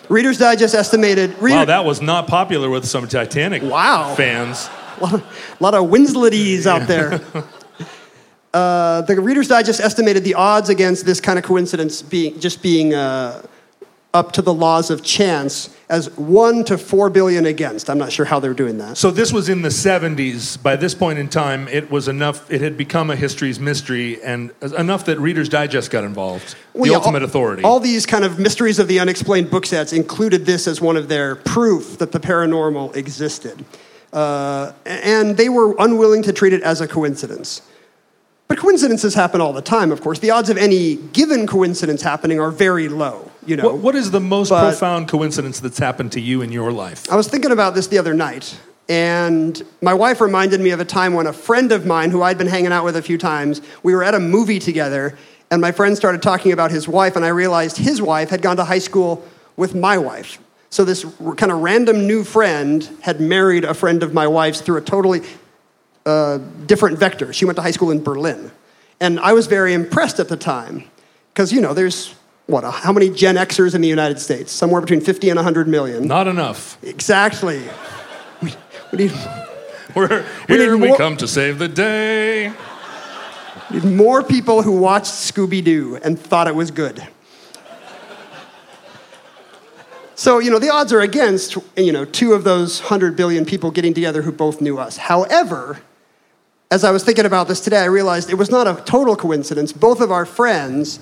[0.09, 1.39] Reader's Digest estimated.
[1.39, 4.15] Reader, wow, that was not popular with some Titanic Wow.
[4.15, 4.69] fans.
[4.99, 7.21] a lot of, lot of Winsleties out there.
[8.55, 12.95] Uh, the Reader's Digest estimated the odds against this kind of coincidence being just being
[12.95, 13.43] uh,
[14.15, 17.91] up to the laws of chance as one to four billion against.
[17.91, 18.97] I'm not sure how they're doing that.
[18.97, 20.63] So this was in the 70s.
[20.63, 22.51] By this point in time, it was enough.
[22.51, 26.97] It had become a history's mystery, and enough that Reader's Digest got involved, the yeah,
[26.97, 27.63] ultimate all, authority.
[27.63, 31.09] All these kind of mysteries of the unexplained book sets included this as one of
[31.09, 33.65] their proof that the paranormal existed.
[34.13, 37.63] Uh, and they were unwilling to treat it as a coincidence.
[38.49, 40.19] But coincidences happen all the time, of course.
[40.19, 43.65] The odds of any given coincidence happening are very low, you know.
[43.65, 47.11] what, what is the most But- profound coincidence that's happened to you in your life?
[47.11, 48.59] I was thinking about this the other night,
[48.89, 52.39] and my wife reminded me of a time when a friend of mine, who I'd
[52.39, 55.17] been hanging out with a few times, we were at a movie together,
[55.51, 58.57] and my friend started talking about his wife, and I realized his wife had gone
[58.57, 60.39] to high school with my wife.
[60.71, 64.61] So this r- kind of random new friend had married a friend of my wife's
[64.61, 65.23] through a totally
[66.05, 67.33] uh, different vector.
[67.33, 68.51] She went to high school in Berlin.
[69.01, 70.85] And I was very impressed at the time,
[71.33, 72.15] because, you know, there's,
[72.49, 74.51] what, uh, how many Gen Xers in the United States?
[74.51, 76.07] Somewhere between 50 and 100 million.
[76.09, 76.83] Not enough.
[76.83, 77.63] Exactly.
[78.43, 78.55] We,
[78.91, 79.13] we need,
[79.95, 82.51] We're, We here need we come to save the day.
[83.71, 87.07] We need more people who watched Scooby Doo and thought it was good.
[90.15, 93.71] So, you know, the odds are against, you know, two of those 100 billion people
[93.71, 94.97] getting together who both knew us.
[94.97, 95.81] However,
[96.71, 99.73] as I was thinking about this today, I realized it was not a total coincidence.
[99.73, 100.99] Both of our friends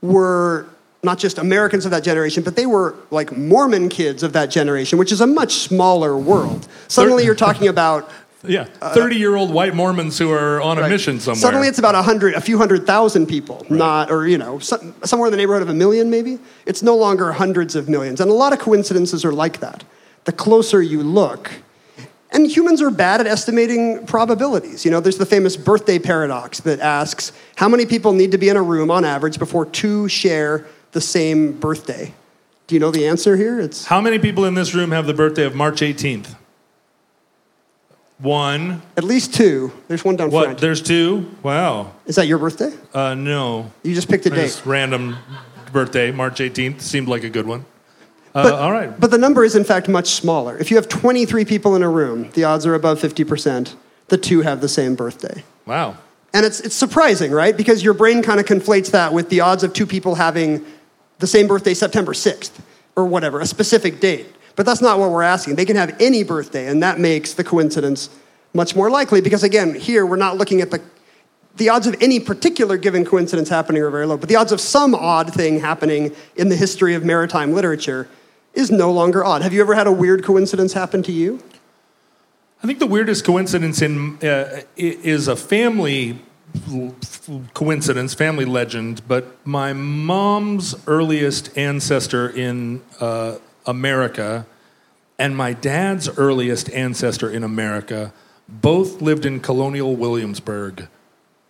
[0.00, 0.66] were
[1.04, 4.98] not just Americans of that generation, but they were like Mormon kids of that generation,
[4.98, 6.66] which is a much smaller world.
[6.88, 8.10] Suddenly you're talking about
[8.46, 10.90] Yeah, uh, 30 year old white Mormons who are on a Right.
[10.90, 11.40] mission somewhere.
[11.40, 14.94] Suddenly, it's about a hundred, a few hundred thousand people, not, or you know, some,
[15.02, 16.38] somewhere in the neighborhood of a million, maybe.
[16.66, 19.82] It's no longer hundreds of millions, and a lot of coincidences are like that.
[20.24, 21.52] The closer you look,
[22.32, 24.84] and humans are bad at estimating probabilities.
[24.84, 28.50] You know, there's the famous birthday paradox that asks how many people need to be
[28.50, 32.14] in a room on average before two share the same birthday.
[32.66, 33.60] Do you know the answer here?
[33.60, 36.34] It's How many people in this room have the birthday of March 18th?
[38.18, 38.80] One.
[38.96, 39.72] at least two.
[39.88, 40.44] There's one down What?
[40.44, 40.58] front.
[40.60, 41.28] There's two?
[41.42, 41.92] Wow.
[42.06, 42.72] Is that your birthday?
[42.94, 43.70] Uh, no.
[43.82, 44.42] You just picked a date.
[44.42, 45.16] Just random
[45.72, 46.80] birthday, March 18th.
[46.80, 47.66] Seemed like a good one.
[48.34, 48.98] Uh, But, all right.
[48.98, 50.56] But the number is, in fact, much smaller.
[50.56, 53.74] If you have 23 people in a room, the odds are above 50%.
[54.08, 55.42] The two have the same birthday.
[55.66, 55.96] Wow.
[56.32, 57.56] And it's, it's surprising, right?
[57.56, 60.64] Because your brain kind of conflates that with the odds of two people having
[61.18, 62.52] the same birthday September 6th
[62.96, 64.26] or whatever, a specific date.
[64.56, 65.56] But that's not what we're asking.
[65.56, 68.08] They can have any birthday, and that makes the coincidence
[68.52, 70.80] much more likely because, again, here we're not looking at the
[71.56, 74.60] the odds of any particular given coincidence happening are very low, but the odds of
[74.60, 78.08] some odd thing happening in the history of maritime literature
[78.54, 79.42] is no longer odd.
[79.42, 81.40] Have you ever had a weird coincidence happen to you?
[82.62, 86.18] I think the weirdest coincidence in uh, is a family
[87.54, 89.02] coincidence, family legend.
[89.06, 93.36] But my mom's earliest ancestor in uh,
[93.66, 94.46] America
[95.18, 98.12] and my dad's earliest ancestor in America
[98.48, 100.88] both lived in colonial Williamsburg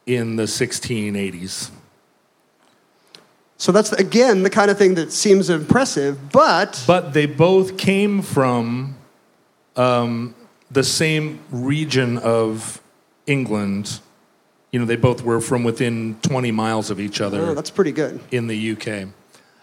[0.07, 1.71] in the 1680s.
[3.57, 8.21] So that's again the kind of thing that seems impressive, but But they both came
[8.21, 8.97] from
[9.77, 10.35] um,
[10.71, 12.83] the same region of
[13.27, 14.01] England.
[14.75, 17.93] You know, they both were from within 20 miles of each other oh, that's pretty
[17.93, 18.19] good.
[18.33, 19.09] in the UK.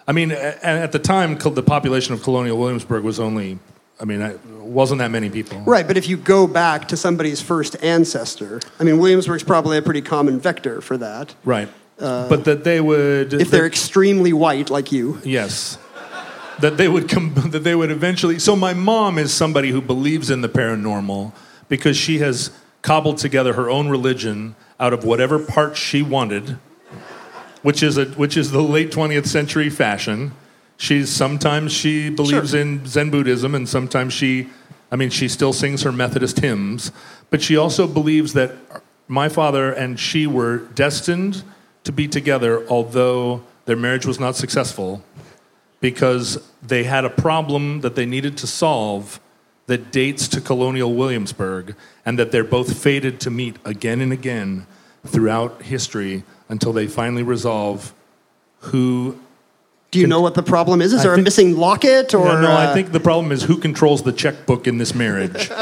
[0.08, 3.60] I mean, at the time, the population of colonial Williamsburg was only,
[4.00, 5.60] I mean, it wasn't that many people.
[5.64, 9.82] Right, but if you go back to somebody's first ancestor, I mean, Williamsburg's probably a
[9.82, 11.36] pretty common vector for that.
[11.44, 11.68] Right.
[11.98, 13.34] but that they would.
[13.34, 15.78] Uh, If they're extremely white like you, Yes.
[16.62, 20.30] That they would come that they would eventually so my mom is somebody who believes
[20.30, 21.34] in the paranormal
[21.68, 26.58] because she has cobbled together her own religion out of whatever parts she wanted,
[27.62, 30.32] which is a which is the late 20th century fashion.
[30.76, 32.60] She's sometimes she believes Sure.
[32.60, 34.50] in Zen Buddhism and sometimes she
[34.92, 36.92] I mean she still sings her Methodist hymns,
[37.30, 38.52] but she also believes that
[39.08, 41.44] my father and she were destined
[41.84, 45.04] to be together although their marriage was not successful
[45.80, 49.20] because they had a problem that they needed to solve
[49.72, 54.68] that dates to colonial Williamsburg, and that they're both fated to meet again and again
[55.08, 57.94] throughout history until they finally resolve
[58.60, 59.18] who.
[59.90, 60.92] do you know what the problem is?
[60.92, 62.26] Is I there a think- missing locket or?
[62.26, 65.50] no, no, I uh, think the problem is who controls the checkbook in this marriage.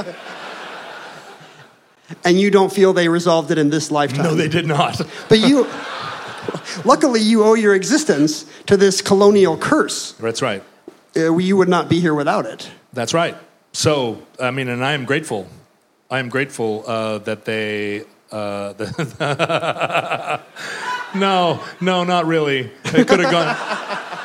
[2.25, 4.23] and you don't feel they resolved it in this lifetime.
[4.23, 4.99] no, they did not.
[5.29, 5.67] But you,
[6.83, 10.13] luckily, you owe your existence to this colonial curse.
[10.13, 10.63] That's right.
[11.15, 12.71] Uh, you would not be here without it.
[12.91, 13.37] That's right.
[13.71, 15.47] So, I mean, and I am grateful.
[16.09, 18.03] I am grateful uh, that they.
[18.31, 18.73] Uh,
[21.15, 22.71] no, no, not really.
[22.85, 23.55] It could have gone.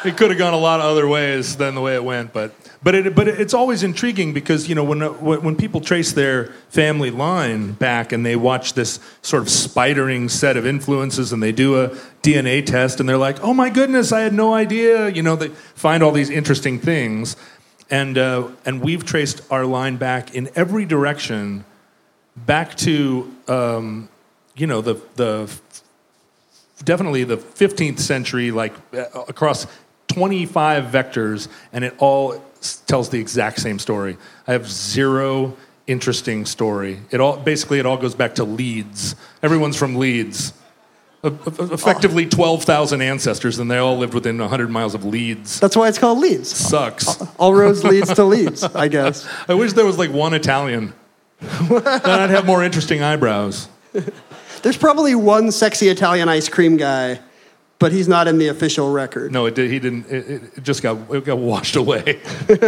[0.07, 2.55] It could have gone a lot of other ways than the way it went, but
[2.83, 7.11] but it but it's always intriguing because you know when when people trace their family
[7.11, 11.83] line back and they watch this sort of spidering set of influences and they do
[11.83, 11.89] a
[12.23, 15.09] DNA test and they're like, oh my goodness, I had no idea.
[15.09, 17.37] You know, they find all these interesting things
[17.91, 21.65] and uh, and we've traced our line back in every direction,
[22.37, 24.09] back to um,
[24.57, 25.51] you know the the
[26.85, 29.67] definitely the 15th century, like uh, across
[30.09, 32.43] 25 vectors, and it all
[32.87, 34.17] tells the exact same story.
[34.47, 37.01] I have zero interesting story.
[37.11, 39.17] It all basically it all goes back to Leeds.
[39.43, 40.53] Everyone's from Leeds.
[41.25, 45.59] Effectively 12,000 ancestors, and they all lived within 100 miles of Leeds.
[45.59, 46.55] That's why it's called Leeds.
[46.55, 47.21] Sucks.
[47.39, 49.27] All roads leads to Leeds, I guess.
[49.49, 50.93] I wish there was like one Italian.
[51.41, 53.69] then I'd have more interesting eyebrows.
[54.63, 57.21] There's probably one sexy Italian ice cream guy,
[57.79, 59.33] but he's not in the official record.
[59.33, 60.07] No, it did, he didn't.
[60.07, 62.21] It, it- it just got it got washed away.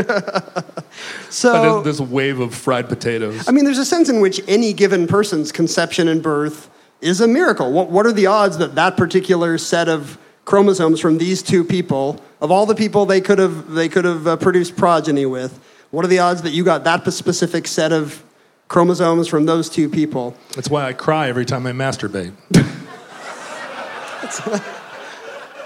[1.29, 3.47] So, this wave of fried potatoes.
[3.49, 6.71] I mean, there's a sense in which any given person's conception and birth
[7.07, 7.73] is a miracle.
[7.73, 12.21] What, what are the odds that that particular set of chromosomes from these two people,
[12.41, 15.59] of all the people they could have they could have uh, produced progeny with,
[15.91, 18.25] what are the odds that you got that specific set of
[18.69, 20.37] chromosomes from those two people?
[20.55, 22.35] That's why I cry every time I masturbate.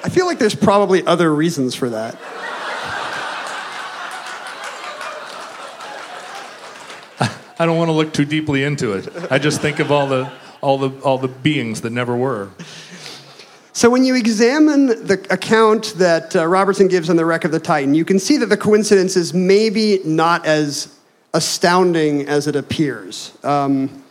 [0.03, 2.15] I feel like there's probably other reasons for that.
[7.59, 9.09] I don't want to look too deeply into it.
[9.31, 12.51] I just think of all the all the all the beings that never were.
[13.73, 17.61] So when you examine the account that uh, Robertson gives on the wreck of the
[17.61, 20.95] Titan, you can see that the coincidence is maybe not as
[21.33, 23.33] astounding as it appears.
[23.45, 24.03] Um,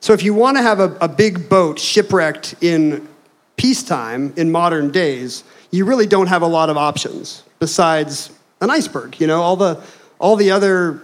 [0.00, 3.08] so if you want to have a, a big boat shipwrecked in
[3.56, 9.20] peacetime in modern days, you really don't have a lot of options besides an iceberg.
[9.20, 9.82] You know, all the
[10.18, 11.02] all the other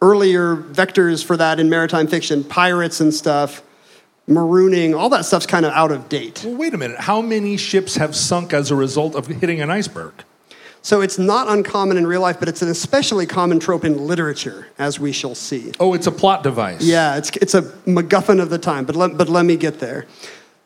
[0.00, 3.62] earlier vectors for that in maritime fiction, pirates and stuff,
[4.28, 6.42] marooning, all that stuff's kind of out of date.
[6.44, 7.00] Well, wait a minute.
[7.00, 10.12] How many ships have sunk as a result of hitting an iceberg?
[10.82, 14.68] So it's not uncommon in real life, but it's an especially common trope in literature,
[14.78, 15.72] as we shall see.
[15.80, 16.82] Oh, it's a plot device.
[16.82, 20.06] Yeah, it's, it's a MacGuffin of the time, but let, but let me get there.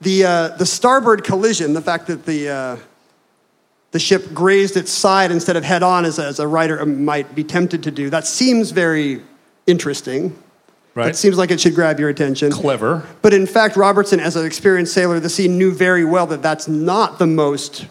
[0.00, 2.76] The, uh, the starboard collision, the fact that the, uh,
[3.92, 7.44] the ship grazed its side instead of head on, as, as a writer might be
[7.44, 9.22] tempted to do, that seems very
[9.66, 10.36] interesting.
[10.94, 11.08] Right.
[11.08, 12.50] It seems like it should grab your attention.
[12.50, 13.06] clever.
[13.22, 16.42] But in fact, Robertson, as an experienced sailor of the sea, knew very well that
[16.42, 17.86] that's not the most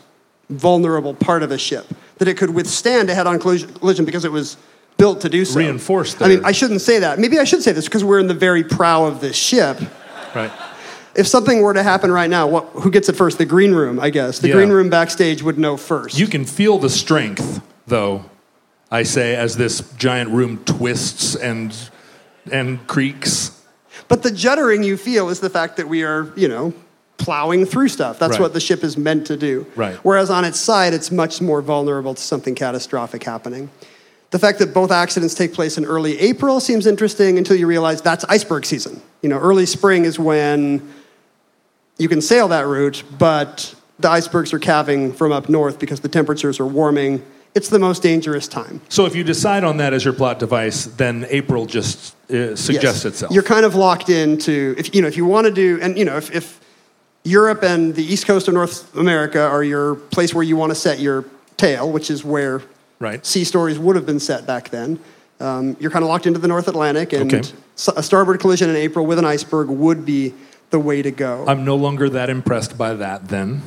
[0.50, 1.86] vulnerable part of a ship,
[2.18, 4.58] that it could withstand a head on collision because it was
[4.98, 5.60] built to do so.
[5.60, 6.46] Reinforced I mean.
[6.46, 7.18] I shouldn't say that.
[7.20, 9.80] Maybe I should say this because we're in the very prow of this ship.
[10.36, 10.52] Right.
[11.16, 13.38] If something were to happen right now, what, who gets it first?
[13.38, 14.40] The green room, I guess.
[14.40, 14.54] The Yeah.
[14.56, 16.18] green room backstage would know first.
[16.20, 18.26] You can feel the strength, though.
[18.90, 21.74] I say as this giant room twists and
[22.52, 23.52] and creaks.
[24.08, 26.74] But the juddering you feel is the fact that we are, you know,
[27.18, 28.18] plowing through stuff.
[28.18, 28.42] That's Right.
[28.42, 29.66] what the ship is meant to do.
[29.76, 29.96] Right.
[30.04, 33.70] Whereas on its side, it's much more vulnerable to something catastrophic happening.
[34.32, 38.02] The fact that both accidents take place in early April seems interesting until you realize
[38.02, 39.02] that's iceberg season.
[39.22, 40.82] You know, early spring is when
[41.98, 46.08] you can sail that route, but the icebergs are calving from up north because the
[46.08, 47.22] temperatures are warming.
[47.54, 48.80] It's the most dangerous time.
[48.88, 53.04] So if you decide on that as your plot device, then April just uh, suggests
[53.04, 53.06] Yes.
[53.06, 53.34] itself.
[53.34, 56.06] You're kind of locked into if you know if you want to do and you
[56.06, 56.60] know if, if
[57.24, 60.76] Europe and the east coast of North America are your place where you want to
[60.76, 61.26] set your
[61.58, 62.62] tail, which is where
[63.00, 63.24] right.
[63.26, 65.00] sea stories would have been set back then.
[65.42, 67.48] Um, you're kind of locked into the North Atlantic, and Okay.
[67.98, 70.34] a starboard collision in April with an iceberg would be
[70.70, 71.46] the way to go.
[71.48, 73.62] I'm no longer that impressed by that then.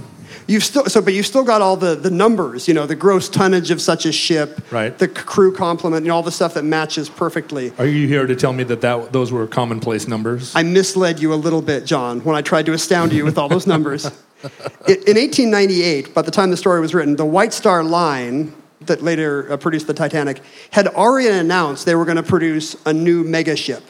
[0.46, 2.68] You've still so, but you've still got all the the numbers.
[2.68, 4.96] You know, the gross tonnage of such a ship, Right.
[4.96, 7.72] The crew complement, and all the stuff that matches perfectly.
[7.78, 10.54] Are you here to tell me that, that those were commonplace numbers?
[10.54, 13.48] I misled you a little bit, John, when I tried to astound you with all
[13.48, 14.04] those numbers.
[14.86, 19.50] In 1898, by the time the story was written, the White Star Line, that later
[19.50, 23.82] uh, produced the Titanic, had already announced they were going to produce a new megaship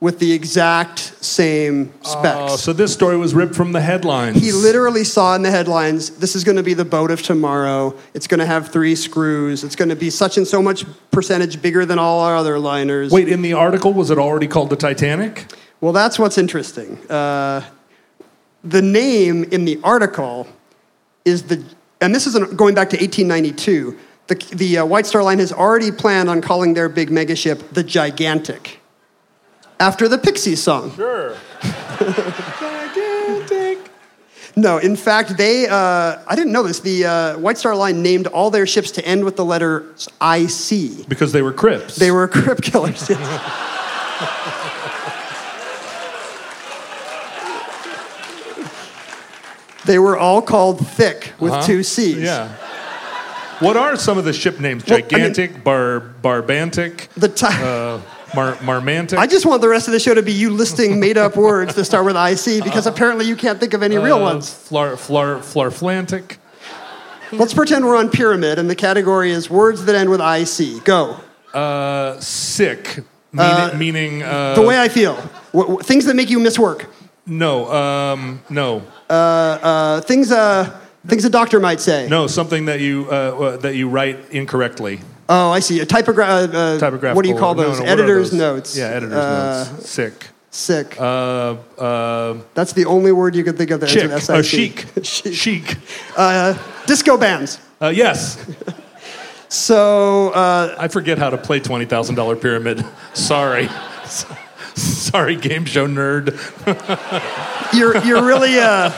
[0.00, 2.52] with the exact same specs.
[2.52, 4.40] Oh, so this story was ripped from the headlines.
[4.40, 7.94] He literally saw in the headlines, this is going to be the boat of tomorrow.
[8.14, 9.62] It's going to have three screws.
[9.62, 13.12] It's going to be such and so much percentage bigger than all our other liners.
[13.12, 15.52] Wait, in the article, was it already called the Titanic?
[15.82, 16.98] Well, that's what's interesting.
[17.10, 17.62] Uh,
[18.64, 20.46] the name in the article
[21.26, 21.62] is the,
[22.00, 23.98] and this is an- going back to 1892.
[24.28, 27.82] The, the uh, White Star Line has already planned on calling their big megaship the
[27.82, 28.79] Gigantic,
[29.80, 30.94] after the Pixies song.
[30.94, 31.34] Sure.
[32.60, 33.78] Gigantic.
[34.56, 38.26] No, in fact, they, uh, I didn't know this, the uh, White Star Line named
[38.26, 39.86] all their ships to end with the letter
[40.20, 41.08] IC.
[41.08, 41.96] Because they were Crips.
[41.96, 43.08] They were Crip killers.
[43.08, 43.18] yes.
[49.86, 51.62] they were all called thick with Huh?
[51.66, 52.18] two C's.
[52.18, 52.48] Yeah.
[53.60, 54.84] What are some of the ship names?
[54.86, 58.00] Well, I mean- Gigantic, bar, Barbantic, The ti- uh,
[58.34, 59.18] Mar, Marmantic?
[59.18, 61.74] I just want the rest of the show to be you listing made up words
[61.74, 64.52] that start with IC because apparently you can't think of any real Uh, ones.
[64.52, 66.36] Flar, flar, Flarflantic.
[67.32, 70.84] Let's pretend we're on pyramid and the category is words that end with IC.
[70.84, 71.16] Go.
[71.54, 73.00] Uh, sick.
[73.32, 75.14] Meaning, meaning uh, The way I feel.
[75.82, 76.86] Things that make you miss work.
[77.26, 80.68] no, um, no, Uh, things, uh,
[81.06, 82.08] things a doctor might say.
[82.08, 85.00] no, something that you uh, uh, that you write incorrectly.
[85.32, 85.78] Oh, I see.
[85.78, 87.14] A typogra- uh, uh, Typographical.
[87.14, 87.78] What do you call those?
[87.78, 88.38] no, are Editor's those?
[88.40, 88.76] notes.
[88.76, 89.88] Yeah, editor's Uh, notes.
[89.88, 90.26] Sick.
[90.50, 90.96] Sick.
[91.00, 94.10] Uh, uh, That's the only word you could think of that chick.
[94.10, 94.84] ends with chic.
[95.04, 95.32] Chic.
[95.34, 95.76] Chic.
[96.16, 97.60] Uh, disco bands.
[97.80, 98.44] Uh, yes.
[99.48, 102.84] So, uh, I forget how to play twenty thousand dollar pyramid.
[103.14, 103.68] Sorry.
[104.74, 106.34] Sorry, game show nerd.
[107.72, 108.90] you're you're really uh,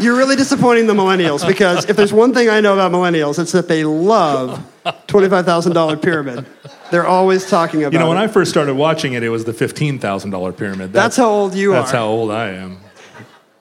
[0.00, 3.52] you're really disappointing the millennials because if there's one thing I know about millennials, it's
[3.52, 4.60] that they love
[5.06, 6.46] twenty-five thousand dollar pyramid.
[6.90, 7.92] They're always talking about.
[7.92, 8.22] You know, when it.
[8.22, 10.92] I first started watching it, it was the fifteen thousand dollar pyramid.
[10.92, 11.82] That's how old you That's are.
[11.82, 12.78] That's how old I am.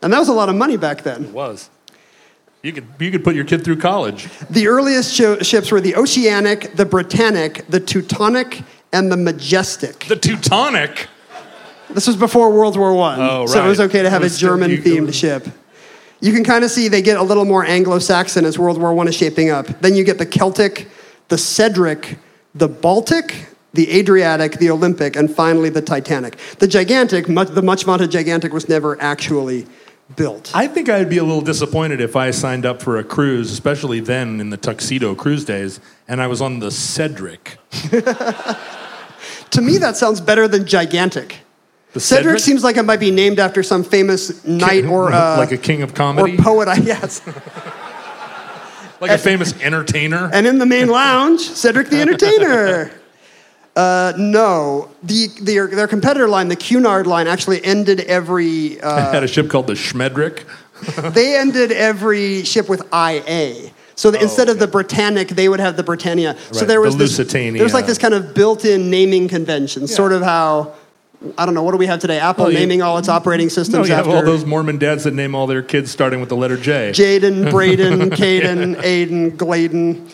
[0.02, 1.26] and that was a lot of money back then.
[1.26, 1.70] It was.
[2.64, 4.28] You could you could put your kid through college.
[4.50, 10.06] The earliest sho- ships were the Oceanic, the Britannic, the Teutonic, and the Majestic.
[10.08, 11.08] The Teutonic.
[11.92, 14.72] This was before World War One, Oh, so it was okay to have a German
[14.72, 15.48] themed ship.
[16.22, 19.08] You can kind of see they get a little more Anglo-Saxon as World War One
[19.08, 19.68] is shaping up.
[19.82, 20.90] Then you get the Celtic,
[21.30, 22.18] the Cedric,
[22.54, 26.38] the Baltic, the Adriatic, the Olympic, and finally the Titanic.
[26.60, 29.66] The gigantic, much, the much vaunted gigantic, was never actually
[30.16, 30.52] built.
[30.56, 34.00] I think I'd be a little disappointed if I signed up for a cruise, especially
[34.00, 37.58] then in the tuxedo cruise days, and I was on the Cedric.
[37.72, 41.38] to me, that sounds better than gigantic.
[41.94, 45.52] The Cedric, seems like it might be named after some famous knight or uh, like
[45.52, 46.68] a king of comedy or poet.
[46.68, 47.26] I guess.
[49.00, 50.30] like a famous entertainer.
[50.32, 52.92] And in the main lounge, Cedric the Entertainer.
[53.76, 58.80] Uh, no, the, their, their competitor line, the Cunard line, actually ended every.
[58.82, 60.44] Uh, had a ship called the Schmedrick.
[61.14, 63.72] they ended every ship with IA.
[63.96, 66.38] So that instead of the Britannic, they would have the Britannia.
[66.52, 67.18] So Oh, there was the this.
[67.18, 67.54] Lusitania.
[67.54, 70.74] There was like this kind of built-in naming convention, sort of how.
[71.38, 71.64] I don't know.
[71.64, 72.20] What do we have today?
[72.20, 75.04] Apple oh, you- naming all its operating No, systems you have all those Mormon dads
[75.04, 76.92] that name all their kids starting with the letter J.
[76.94, 80.10] Jaden, Braden, Caden, Aiden, Gladen.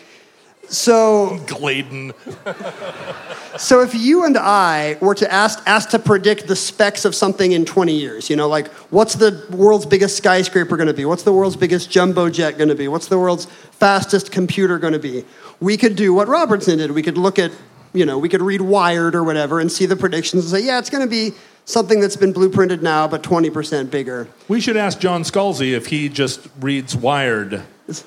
[0.67, 2.13] So Gladen.
[3.57, 7.53] So if you and I were to ask asked to predict the specs of something
[7.53, 11.05] in 20 years, you know, like what's the world's biggest skyscraper going to be?
[11.05, 12.89] What's the world's biggest jumbo jet going to be?
[12.89, 15.23] What's the world's fastest computer going to be?
[15.61, 16.91] We could do what Robertson did.
[16.91, 17.51] We could look at,
[17.95, 20.79] you know, we could read Wired or whatever and see the predictions and say, yeah,
[20.79, 21.33] it's going to be
[21.65, 24.27] something that's been blueprinted now, but 20% bigger.
[24.47, 27.63] We should ask John Scalzi if he just reads Wired.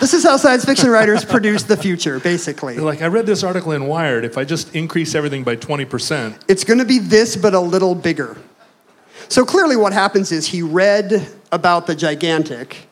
[0.00, 2.76] This is how science fiction writers produce the future, basically.
[2.76, 4.24] Like, I read this article in Wired.
[4.24, 7.94] If I just increase everything by 20%, It's going to be this, but a little
[7.94, 8.36] bigger.
[9.28, 12.86] So clearly, what happens is he read about the gigantic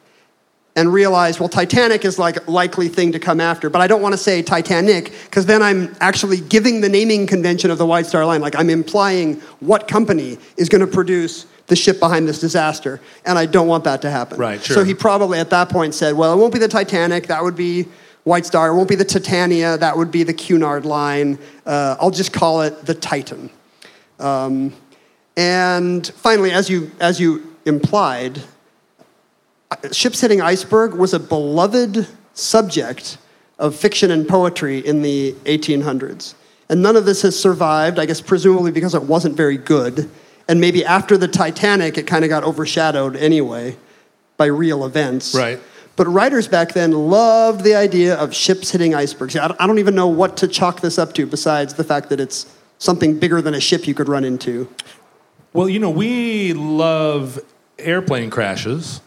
[0.74, 4.14] and realized, well, Titanic is like likely thing to come after, but I don't want
[4.14, 8.24] to say Titanic because then I'm actually giving the naming convention of the White Star
[8.24, 8.40] Line.
[8.40, 13.38] Like I'm implying what company is going to produce the ship behind this disaster, and
[13.38, 14.38] I don't want that to happen.
[14.38, 14.76] Right, Sure.
[14.76, 17.56] So he probably at that point said, well, it won't be the Titanic, that would
[17.56, 17.86] be
[18.24, 18.68] White Star.
[18.68, 21.38] It won't be the Titania, that would be the Cunard line.
[21.66, 23.50] Uh, I'll just call it the Titan.
[24.18, 24.72] Um,
[25.36, 28.40] and finally, as you, as you implied,
[29.92, 33.18] ships hitting iceberg was a beloved subject
[33.58, 36.34] of fiction and poetry in the 1800s.
[36.68, 40.08] And none of this has survived, I guess, presumably because it wasn't very good.
[40.48, 43.76] And maybe after the Titanic, it kind of got overshadowed anyway
[44.36, 45.34] by real events.
[45.34, 45.60] Right.
[45.94, 49.36] But writers back then loved the idea of ships hitting icebergs.
[49.36, 52.08] I don't- I don't even know what to chalk this up to besides the fact
[52.08, 52.46] that it's
[52.78, 54.68] something bigger than a ship you could run into.
[55.52, 57.38] well, you know, we love
[57.78, 59.02] airplane crashes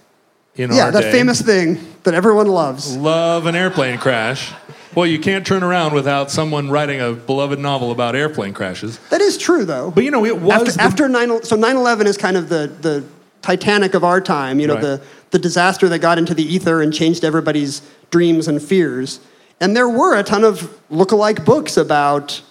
[0.57, 1.11] in Yeah, our that day.
[1.11, 2.95] famous thing that everyone loves.
[2.95, 4.53] Love an airplane crash.
[4.93, 8.97] Well, you can't turn around without someone writing a beloved novel about airplane crashes.
[9.09, 9.91] That is true, though.
[9.91, 12.67] But you know, it was after, the- after 9 so 9-11 is kind of the,
[12.81, 13.03] the
[13.41, 14.81] titanic of our time you know Right.
[14.81, 15.01] the,
[15.31, 19.19] the disaster that got into the ether and changed everybody's dreams and fears
[19.61, 22.41] and there were a ton of look-alike books about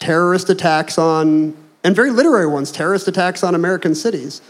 [0.00, 4.42] terrorist attacks on and very literary ones terrorist attacks on american cities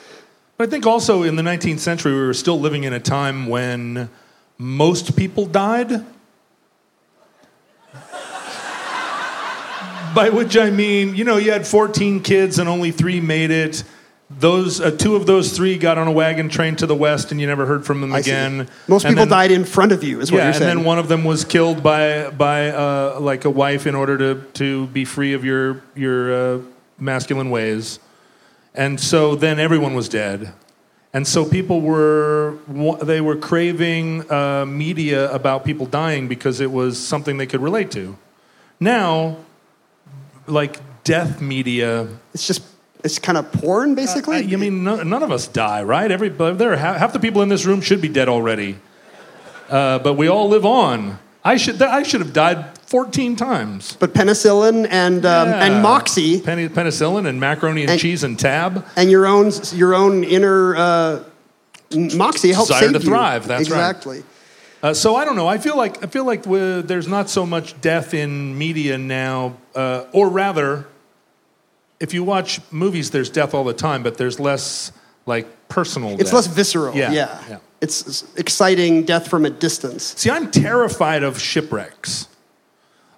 [0.60, 4.10] I think also in the 19th century, we were still living in a time when
[4.58, 5.88] most people died.
[10.14, 13.84] By which I mean, you know, you had 14 kids and only three made it.
[14.30, 17.40] Those uh, two of those three got on a wagon train to the west, and
[17.40, 18.30] you never heard from them I see.
[18.30, 18.68] again.
[18.86, 20.70] most And people then- died in front of you is what yeah, you're saying.
[20.70, 24.18] and then one of them was killed by by uh, like a wife in order
[24.18, 26.60] to to be free of your your uh,
[26.98, 28.00] masculine ways,
[28.78, 30.54] and so then everyone was dead,
[31.12, 32.56] and so people were
[33.02, 37.90] they were craving uh, media about people dying because it was something they could relate
[37.90, 38.16] to.
[38.78, 39.38] Now,
[40.46, 42.62] like death media it's just
[43.02, 46.10] it's kind of porn basically I, you mean no, none of us die, right?
[46.10, 48.76] Every there are half, half the people in this room should be dead already,
[49.70, 51.18] uh, but we all live on.
[51.52, 53.96] I should I should have died 14 times.
[54.00, 55.64] but penicillin and um, Yeah.
[55.66, 58.84] and moxie penicillin and macaroni and, And- cheese and tab.
[58.96, 61.22] and your own your own inner uh,
[62.14, 63.08] moxie helps Desire save to you.
[63.10, 63.78] thrive, that's right.
[63.78, 64.22] exactly.
[64.82, 65.48] Uh, so I don't know.
[65.48, 66.42] I feel like I feel like
[66.90, 70.86] there's not so much death in media now, uh, or rather,
[71.98, 74.92] if you watch movies, there's death all the time, but there's less
[75.26, 76.10] like personal.
[76.12, 76.32] It's death.
[76.34, 76.94] less visceral.
[76.94, 77.38] Yeah, Yeah.
[77.50, 77.58] yeah.
[77.80, 80.14] It's, exciting death from a distance.
[80.16, 82.28] See, I'm terrified of shipwrecks.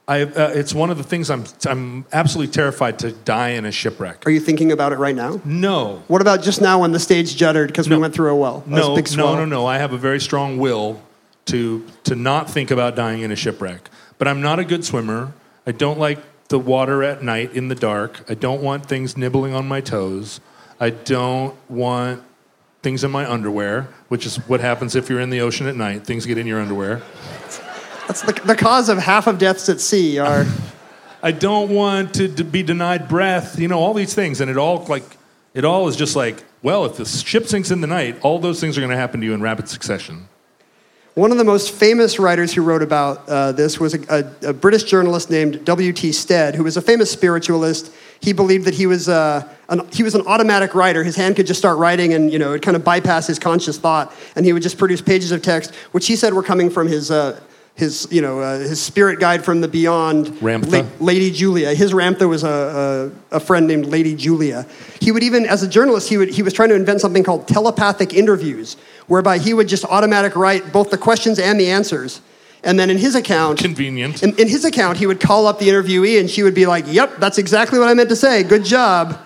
[0.07, 3.71] I, uh, it's one of the things I'm, I'm absolutely terrified to die in a
[3.71, 4.27] shipwreck.
[4.27, 5.41] Are you thinking about it right now?
[5.45, 8.65] No, What about just now when the stage juddered because we went through a well?
[8.67, 9.67] A no, big no, no, no.
[9.67, 11.01] I have a very strong will
[11.47, 13.89] to, to not think about dying in a shipwreck.
[14.19, 15.33] But I'm not a good swimmer.
[15.65, 18.25] I don't like the water at night in the dark.
[18.29, 20.41] I don't want things nibbling on my toes.
[20.81, 22.23] I don't want
[22.83, 26.05] things in my underwear, which is what happens if you're in the ocean at night.
[26.05, 27.03] Things get in your underwear.
[28.07, 30.45] That's the, the cause of half of deaths at sea are
[31.23, 33.59] I don't want to d- be denied breath.
[33.59, 35.05] You know, all these things, and it all like
[35.53, 38.61] it all is just like, well, if the ship sinks in the night, all those
[38.61, 40.29] things are going to happen to you in rapid succession.
[41.15, 44.53] One of the most famous writers who wrote about uh, this was a, a, a
[44.53, 46.13] British journalist named W.T.
[46.13, 47.93] Stead, who was a famous spiritualist.
[48.21, 51.03] He believed that he was, uh, an, he was an automatic writer.
[51.03, 53.79] His hand could just start writing and, you know, it kind of bypass his conscious
[53.79, 54.13] thought.
[54.37, 57.11] And he would just produce pages of text, which he said were coming from his,
[57.11, 57.41] uh,
[57.77, 60.71] his, you know, uh, his spirit guide from the beyond, Ramtha?
[60.71, 61.75] La- Lady Julia.
[61.75, 64.67] His Ramtha was a, a, a friend named Lady Julia.
[65.01, 67.49] He would even, as a journalist, he, would, he was trying to invent something called
[67.49, 72.21] telepathic interviews, whereby he would just automatic write both the questions and the answers.
[72.63, 74.23] And then in his account, Convenient.
[74.23, 76.85] in, in his account, he would call up the interviewee and she would be like,
[76.87, 78.43] Yep, that's exactly what I meant to say.
[78.43, 79.19] Good job.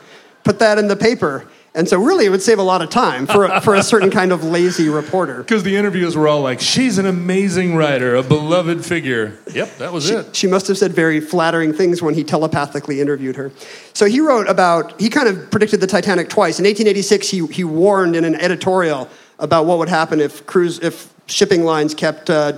[0.44, 1.46] Put that in the paper.
[1.76, 4.08] And so, really, it would save a lot of time for, a- for a certain
[4.12, 5.38] kind of lazy reporter.
[5.42, 9.36] Because the interviews were all like, she's an amazing writer, a beloved figure.
[9.52, 10.36] Yep, that was it.
[10.36, 13.50] She must have said very flattering things when he telepathically interviewed her.
[13.92, 16.60] So he wrote about, he kind of predicted the Titanic twice.
[16.60, 19.08] In 1886, he, he warned in an editorial
[19.40, 22.52] about what would happen if cruise, if shipping lines kept uh,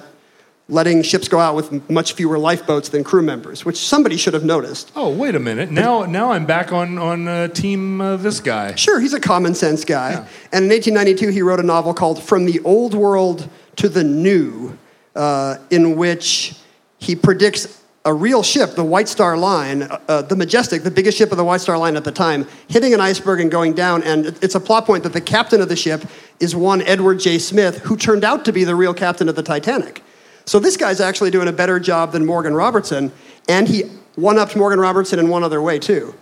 [0.68, 4.44] letting ships go out with much fewer lifeboats than crew members, which somebody should have
[4.44, 4.90] noticed.
[4.96, 5.70] Oh, wait a minute.
[5.70, 8.74] Now, now I'm back on on uh, team uh, this guy.
[8.74, 10.12] Sure, he's a common sense guy.
[10.52, 14.76] And in 1892, he wrote a novel called From the Old World to the New,
[15.14, 16.56] uh, in which
[16.98, 21.18] he predicts a real ship, the White Star Line, uh, uh, the Majestic, the biggest
[21.18, 24.02] ship of the White Star Line at the time, hitting an iceberg and going down.
[24.04, 26.04] And it's a plot point that the captain of the ship
[26.38, 27.38] is one Edward J.
[27.38, 30.02] Smith, who turned out to be the real captain of the Titanic.
[30.46, 33.12] So this guy's actually doing a better job than Morgan Robertson,
[33.48, 33.82] and he
[34.14, 36.14] one upped Morgan Robertson in one other way, too.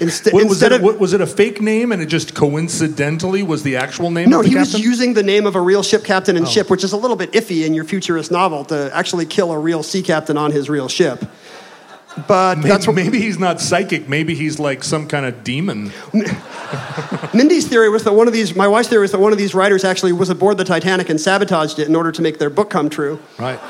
[0.00, 3.42] Inst- What, was, it, of, what- was it a fake name and it just coincidentally
[3.42, 4.76] was the actual name No, of the he captain?
[4.76, 4.78] Oh.
[4.78, 6.48] was using the name of a real ship captain and oh.
[6.48, 9.58] ship, which is a little bit iffy in your futurist novel to actually kill a
[9.58, 11.24] real sea captain on his real ship.
[12.26, 14.08] But maybe, that's what maybe he's not psychic.
[14.08, 15.92] Maybe he's like some kind of demon.
[17.34, 18.54] Mindy's theory was that one of these.
[18.56, 21.20] My wife's theory was that one of these writers actually was aboard the Titanic and
[21.20, 23.20] sabotaged it in order to make their book come true.
[23.38, 23.60] Right.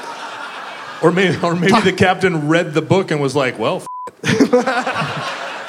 [1.03, 3.87] Or maybe, or maybe the captain read the book and was like, well, f-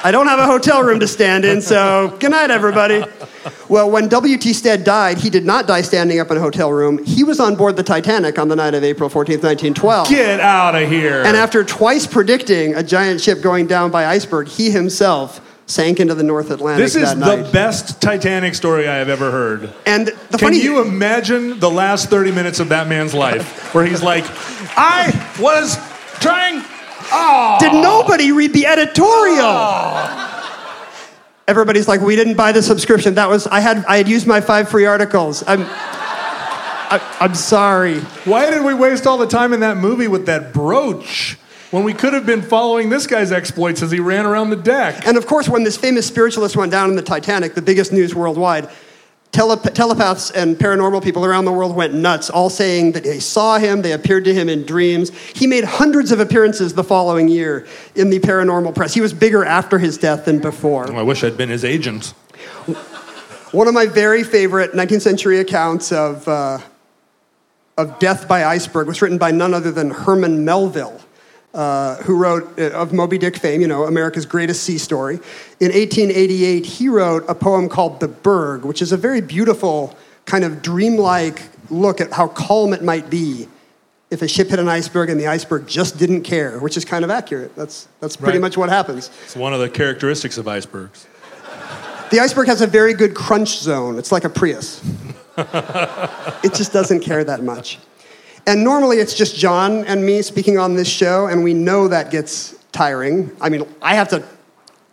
[0.04, 3.04] I don't have a hotel room to stand in, so good night, everybody.
[3.68, 4.52] Well, when W.T.
[4.52, 7.02] Stead died, he did not die standing up in a hotel room.
[7.04, 10.08] He was on board the Titanic on the night of April 14th, 1912.
[10.08, 11.22] get out of here.
[11.24, 16.14] And after twice predicting a giant ship going down by iceberg, he himself sank into
[16.14, 19.72] the North Atlantic this is that the best Titanic story I have ever heard.
[19.86, 23.86] and the Can funny you imagine the last 30 minutes of that man's life where
[23.86, 24.24] he's like,
[24.76, 25.76] I was
[26.20, 26.64] trying.
[27.10, 30.28] Oh, did nobody read the editorial?
[31.48, 33.14] Everybody's like, we didn't buy the subscription.
[33.14, 35.42] That was I had I had used my five free articles.
[35.46, 35.66] I'm
[36.94, 38.00] I, I'm sorry.
[38.24, 41.38] why did we waste all the time in that movie with that brooch
[41.70, 45.06] when we could have been following this guy's exploits as he ran around the deck?
[45.06, 48.14] And of course, when this famous spiritualist went down in the Titanic, the biggest news
[48.14, 48.68] worldwide,
[49.32, 53.58] telep- telepaths and paranormal people around the world went nuts, all saying that they saw
[53.58, 55.10] him, they appeared to him in dreams.
[55.34, 58.94] He made hundreds of appearances the following year in the paranormal press.
[58.94, 60.92] He was bigger after his death than before.
[60.92, 62.14] I wish I'd been his agent.
[63.52, 66.58] One of my very favorite 19th century accounts of, uh,
[67.76, 71.01] of death by iceberg was written by none other than Herman Melville,
[71.54, 75.16] uh, who wrote uh, of Moby Dick fame, you know, America's greatest sea story.
[75.60, 80.44] In 1888, he wrote a poem called The Berg, which is a very beautiful, kind
[80.44, 83.48] of dreamlike look at how calm it might be
[84.10, 87.02] if a ship hit an iceberg and the iceberg just didn't care, which is kind
[87.02, 87.54] of accurate.
[87.56, 88.42] That's, that's pretty Right.
[88.42, 89.10] much what happens.
[89.24, 91.06] It's one of the characteristics of icebergs.
[92.10, 93.98] The iceberg has a very good crunch zone.
[93.98, 94.82] It's like a Prius.
[95.38, 97.78] it just doesn't care that much.
[98.46, 102.10] And normally it's just John and me speaking on this show, and we know that
[102.10, 103.30] gets tiring.
[103.40, 104.24] I mean, I have to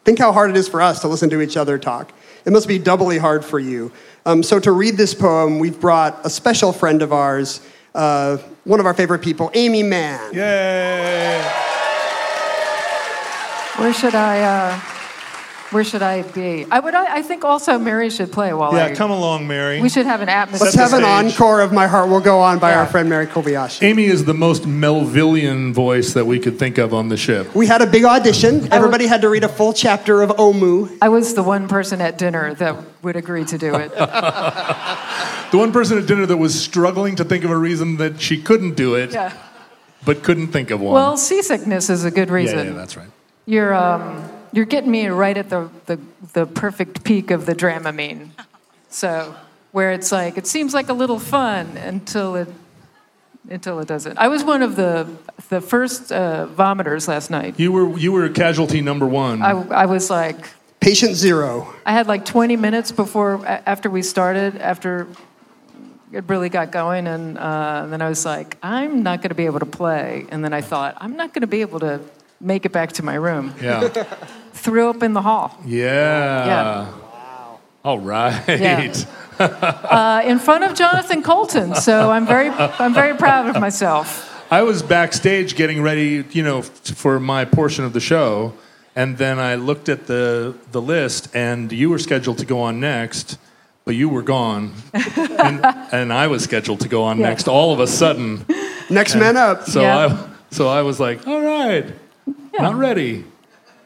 [0.04, 2.12] think how hard it is for us to listen to each other talk.
[2.46, 3.92] It must be doubly hard for you.
[4.26, 7.62] Um, so, to read this poem, we've brought a special friend of ours,
[7.96, 10.34] uh, one of our favorite people, Aimee Mann.
[10.34, 11.42] Yay!
[13.78, 14.42] Where should I?
[14.42, 14.99] Uh,
[15.72, 16.66] where should I be?
[16.70, 16.94] I would.
[16.94, 18.78] I, I think also Mary should play while I.
[18.78, 18.96] Yeah, I.
[18.96, 19.82] come along, Mary.
[19.82, 20.66] We should have an atmosphere.
[20.66, 22.80] Let's have an encore of My Heart Will Go On by Yeah.
[22.80, 23.84] our friend Mary Kobayashi.
[23.84, 27.54] Aimee is the most Melvillian voice that we could think of on the ship.
[27.56, 28.72] We had a big audition.
[28.72, 30.98] Everybody had to read a full chapter of Omoo.
[31.02, 33.92] I was the one person at dinner that would agree to do it.
[35.52, 38.40] The one person at dinner that was struggling to think of a reason that she
[38.40, 39.34] couldn't do it, yeah.
[40.06, 40.94] but couldn't think of one.
[40.94, 42.68] Well, seasickness is a good yeah, reason.
[42.68, 43.10] yeah, that's right.
[43.48, 46.00] You're um, you're getting me right at the, the
[46.34, 48.30] the perfect peak of the Dramamine.
[48.90, 49.36] So
[49.72, 52.48] where it's like it seems like a little fun until it
[53.50, 54.18] until it doesn't.
[54.18, 55.08] I was one of the
[55.50, 57.60] the first uh, vomiters last night.
[57.60, 59.42] You were you were casualty number one.
[59.42, 60.38] I, I was like
[60.80, 61.74] Patient zero.
[61.86, 65.08] I had like 20 minutes before after we started after
[66.12, 69.46] it really got going and uh, then I was like I'm not going to be
[69.46, 72.00] able to play and then I thought I'm not going to be able to
[72.40, 73.54] make it back to my room.
[73.62, 73.90] yeah.
[74.60, 75.58] Threw up in the hall.
[75.66, 76.46] Yeah.
[76.46, 76.88] Yeah.
[77.84, 78.44] All right.
[78.48, 78.94] Yeah.
[79.40, 84.28] Uh, in front of Jonathan Coulton, so I'm very, I'm very proud of myself.
[84.52, 88.52] I was backstage getting ready, you know, for my portion of the show,
[88.98, 92.82] and then I looked at the the list, and you were scheduled to go on
[92.82, 93.38] next,
[93.86, 97.30] but you were gone, and, and I was scheduled to go on Yeah.
[97.30, 97.48] next.
[97.48, 98.46] All of a sudden,
[98.90, 99.68] Next man up.
[99.68, 100.08] so Yeah.
[100.08, 101.86] I so I was like, all right,
[102.60, 103.24] not ready.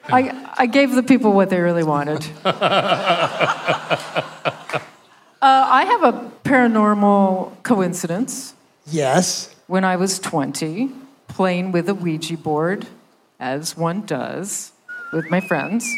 [0.08, 2.26] I, I gave the people what they really wanted.
[2.46, 2.52] uh,
[5.42, 8.56] I have a paranormal coincidence.
[8.86, 9.56] Yes.
[9.68, 10.92] when I was 20,
[11.28, 12.88] playing with a Ouija board,
[13.40, 14.74] as one does,
[15.12, 15.90] with my friends.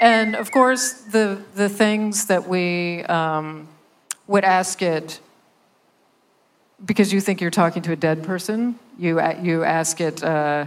[0.00, 3.68] And of course, the, the things that we um,
[4.26, 5.20] would ask it
[6.84, 8.78] because you think you're talking to a dead person.
[8.98, 10.66] You you ask it, uh,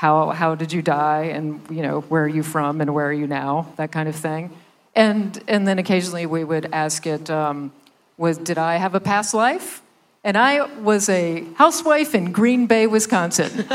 [0.00, 3.12] how how did you die, and you know where are you from, and where are
[3.12, 4.50] you now, that kind of thing.
[4.94, 7.70] And and then occasionally we would ask it, um,
[8.16, 9.82] was did I have a past life?
[10.24, 13.66] And I was a housewife in Green Bay, Wisconsin.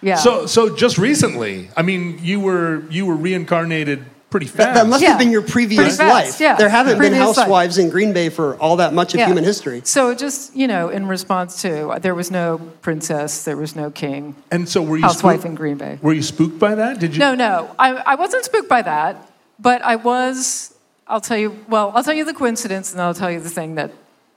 [0.00, 0.16] yeah.
[0.16, 4.58] So, so just recently, I mean, you were you were reincarnated pretty fast.
[4.58, 5.10] That, that must Yeah.
[5.10, 6.40] have been your previous fast, life.
[6.40, 6.54] yeah.
[6.56, 7.36] There haven't been Previous life.
[7.36, 9.26] housewives in Green Bay for all that much of Yeah.
[9.26, 9.82] human history.
[9.84, 14.36] So just you know, in response to there was no princess, there was no king,
[14.50, 15.98] and so were you housewife spooked, in Green Bay.
[16.00, 16.98] Were you spooked by that?
[17.00, 17.18] Did you?
[17.18, 19.16] No, no, I, I wasn't spooked by that,
[19.58, 20.74] but I was.
[21.08, 21.58] I'll tell you.
[21.68, 23.90] Well, I'll tell you the coincidence, and I'll tell you the thing that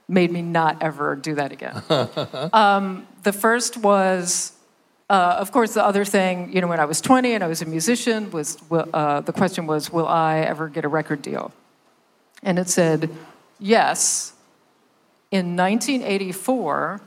[0.08, 1.80] made me not ever do that again.
[2.52, 4.52] um, the first was,
[5.10, 6.52] uh, of course, the other thing.
[6.52, 9.66] You know, when I was 20 and I was a musician, was uh, the question
[9.66, 11.52] was, will I ever get a record deal?
[12.42, 13.10] And it said,
[13.58, 14.32] yes,
[15.30, 17.00] in 1984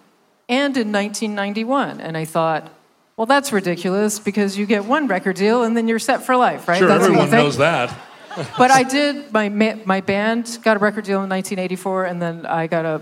[0.49, 1.99] and in 1991.
[1.99, 2.71] And I thought,
[3.15, 6.67] well, that's ridiculous because you get one record deal and then you're set for life,
[6.67, 6.77] right?
[6.77, 7.95] Sure, that's everyone knows that.
[8.55, 9.33] But I did.
[9.33, 13.01] My my band got a record deal in 1984, and then I got a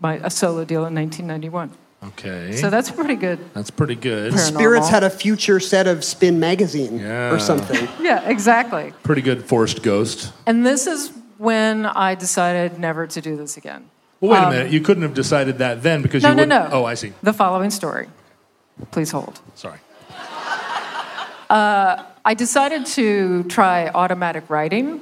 [0.00, 1.70] my a solo deal in 1991.
[2.04, 3.38] Okay, So that's pretty good.
[3.54, 4.32] that's pretty good.
[4.32, 4.54] Paranormal.
[4.54, 7.30] Spirits had a future set of Spin magazine Yeah.
[7.32, 7.88] or something.
[8.00, 8.92] Yeah, exactly.
[9.02, 10.32] Pretty good forced ghost.
[10.46, 13.90] And this is when I decided never to do this again.
[14.20, 14.72] Well, wait a minute.
[14.72, 16.76] You couldn't have decided that then because Um, No, you no, would no.
[16.78, 17.12] Oh, I see.
[17.22, 18.08] The following story.
[18.90, 19.40] Please hold.
[19.54, 19.78] Sorry.
[21.50, 25.00] I decided to try automatic writing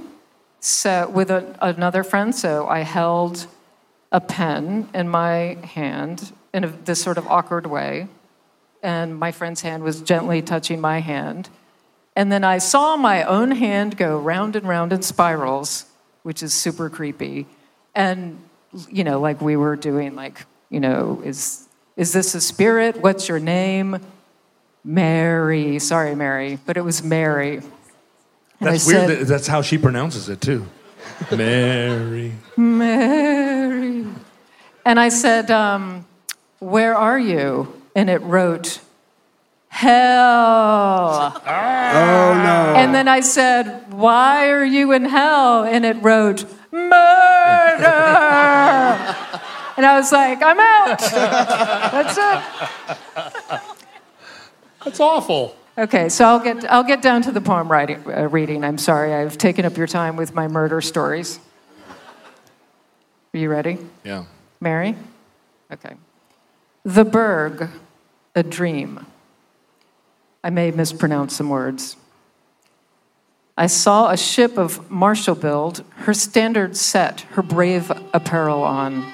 [0.60, 2.34] so with a, another friend.
[2.34, 3.46] So I held
[4.12, 8.08] a pen in my hand in a, this sort of awkward way,
[8.82, 11.50] and my friend's hand was gently touching my hand.
[12.16, 15.84] And then I saw my own hand go round and round in spirals,
[16.22, 17.46] which is super creepy.
[17.94, 18.38] And,
[18.88, 22.98] you know, like we were doing, like, you know, is, is this a spirit?
[22.98, 23.98] What's your name?
[24.84, 25.80] Mary.
[25.80, 27.56] Sorry, Mary, but it was Mary.
[27.56, 27.64] And
[28.60, 29.08] That's I weird.
[29.08, 30.66] said, that, that's how she pronounces it too.
[31.36, 32.32] Mary.
[32.56, 34.06] Mary.
[34.86, 36.06] And I said, um,
[36.64, 37.78] Where are you?
[37.94, 38.80] And it wrote,
[39.68, 39.92] Hell.
[41.44, 42.74] Oh no.
[42.76, 45.64] And then I said, Why are you in hell?
[45.64, 46.88] And it wrote, Murder.
[49.76, 51.00] and I was like, I'm out.
[51.92, 53.60] That's it.
[54.84, 55.54] That's awful.
[55.76, 58.64] Okay, so I'll get, I'll get down to the poem writing, uh, reading.
[58.64, 61.38] I'm sorry, I've taken up your time with my murder stories.
[63.34, 63.76] Are you ready?
[64.02, 64.24] Yeah.
[64.60, 64.96] Mary?
[65.70, 65.94] Okay.
[66.86, 67.70] The Berg,
[68.34, 69.06] a dream.
[70.42, 71.96] I may mispronounce some words.
[73.56, 79.10] I saw a ship of martial build, her standards set, her brave apparel on,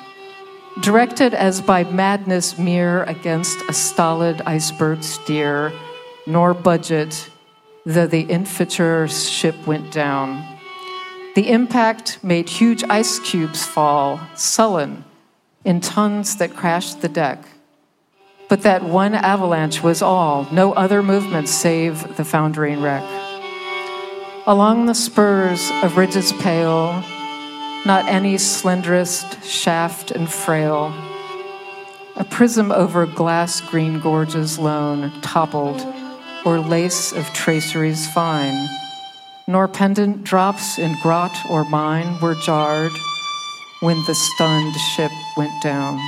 [0.81, 5.73] directed as by madness mere against a stolid iceberg steer,
[6.27, 7.31] nor budget,
[7.87, 10.45] though the infeture ship went down.
[11.37, 15.05] The impact made huge ice cubes fall, sullen,
[15.65, 17.45] in tons that crashed the deck.
[18.51, 23.05] But that one avalanche was all, no other movement save the foundering wreck.
[24.47, 27.03] Along the spurs of ridges pale,
[27.87, 30.93] not any slenderest shaft and frail,
[32.17, 35.81] a prism over glass green gorges lone toppled,
[36.45, 38.69] or lace of traceries fine
[39.51, 42.93] nor pendant drops in grot or mine were jarred
[43.81, 45.99] when the stunned ship went down.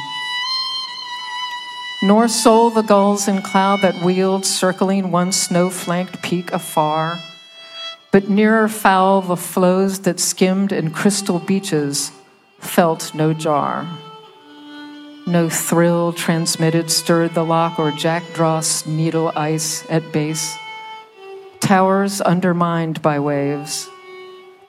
[2.03, 7.21] Nor sole the gulls in cloud that wheeled, circling one snow flanked peak afar,
[8.11, 12.11] but nearer fowl the floes that skimmed in crystal beaches
[12.59, 13.87] felt no jar.
[15.27, 20.57] No thrill transmitted stirred the lock or jackdraw's needle ice at base
[21.63, 23.89] towers undermined by waves.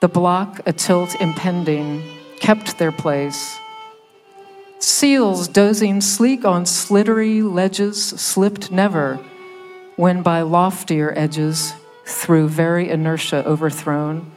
[0.00, 2.02] The block, a tilt impending,
[2.38, 3.58] kept their place.
[4.78, 9.18] Seals dozing sleek on sliddery ledges slipped never,
[9.96, 14.30] when by loftier edges, through very inertia overthrown,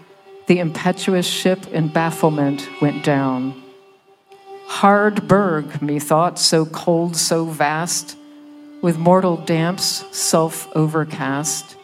[0.47, 3.61] the impetuous ship in bafflement went down.
[4.67, 8.17] Hard berg, methought, so cold, so vast,
[8.81, 11.77] with mortal damps self overcast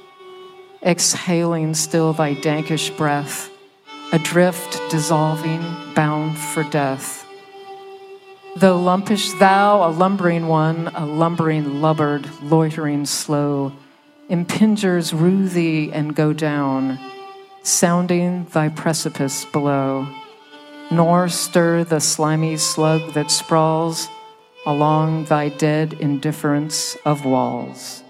[0.86, 3.49] exhaling still thy dankish breath,
[4.12, 5.62] adrift, dissolving,
[5.95, 7.22] bound for death.
[8.56, 13.74] Though lumpish thou, a lumbering one, a lumbering lubbered, loitering slow,
[14.30, 16.99] impingers rue thee and go down,
[17.64, 20.08] sounding thy precipice below.
[20.91, 24.08] nor stir the slimy slug that sprawls
[24.66, 28.04] along thy dead indifference of walls.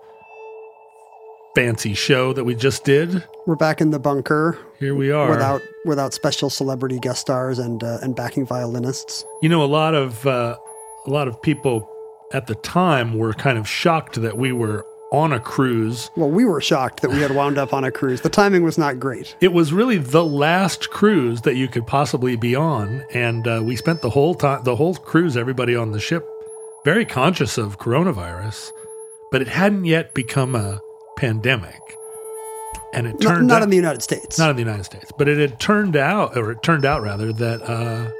[1.54, 3.22] fancy show that we just did.
[3.46, 5.28] We're back in the bunker Here we are.
[5.28, 9.26] without without special celebrity guest stars and uh, and backing violinists.
[9.42, 10.56] You know, a lot of uh,
[11.06, 11.86] a lot of people
[12.32, 16.08] at the time were kind of shocked that we were on a cruise.
[16.16, 18.20] Well, we were shocked that we had wound up on a cruise.
[18.20, 19.34] The timing was not great.
[19.40, 23.74] It was really the last cruise that you could possibly be on, and uh, we
[23.74, 26.28] spent the whole time, the whole cruise, everybody on the ship,
[26.84, 28.70] very conscious of coronavirus,
[29.32, 30.80] but it hadn't yet become a
[31.16, 31.74] pandemic.
[32.92, 34.38] And it Not, turned not out, in the United States.
[34.38, 37.32] not in the United States, but it had turned out, or it turned out rather,
[37.32, 38.10] that uh,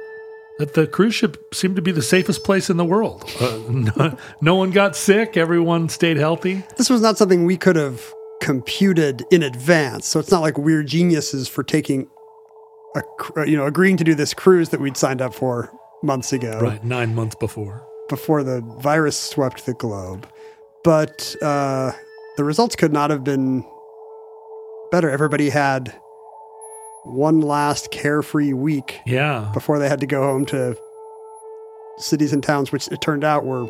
[0.61, 3.27] that the cruise ship seemed to be the safest place in the world.
[3.39, 5.35] Uh, no, no one got sick.
[5.35, 6.63] Everyone stayed healthy.
[6.77, 10.05] this was not something we could have computed in advance.
[10.07, 12.07] So it's not like we're geniuses for taking
[12.95, 13.01] a
[13.47, 15.71] you know agreeing to do this cruise that we'd signed up for
[16.03, 16.59] months ago.
[16.61, 17.83] Right, nine months before.
[18.07, 20.27] before the virus swept the globe.
[20.83, 21.91] But uh,
[22.37, 23.65] the results could not have been
[24.91, 25.09] better.
[25.09, 25.95] Everybody had
[27.03, 30.77] one last carefree week Yeah, before they had to go home to
[31.97, 33.67] cities and towns, which it turned out were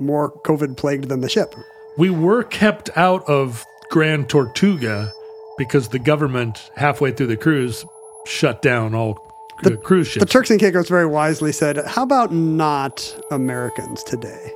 [0.00, 1.54] more COVID plagued than the ship.
[1.96, 5.12] we were kept out of Grand Tortuga
[5.56, 7.84] because the government halfway through the cruise
[8.26, 9.18] shut down all
[9.62, 10.22] the, cruise ships.
[10.24, 14.52] The Turks and Caicos very wisely said, How about not Americans today?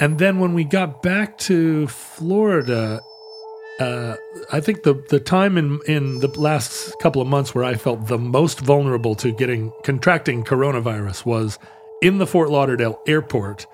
[0.00, 3.00] And then when we got back to Florida,
[3.78, 4.16] uh,
[4.52, 8.08] I think the the time in in the last couple of months where I felt
[8.08, 11.58] the most vulnerable to getting contracting coronavirus was
[12.02, 13.66] in the Fort Lauderdale airport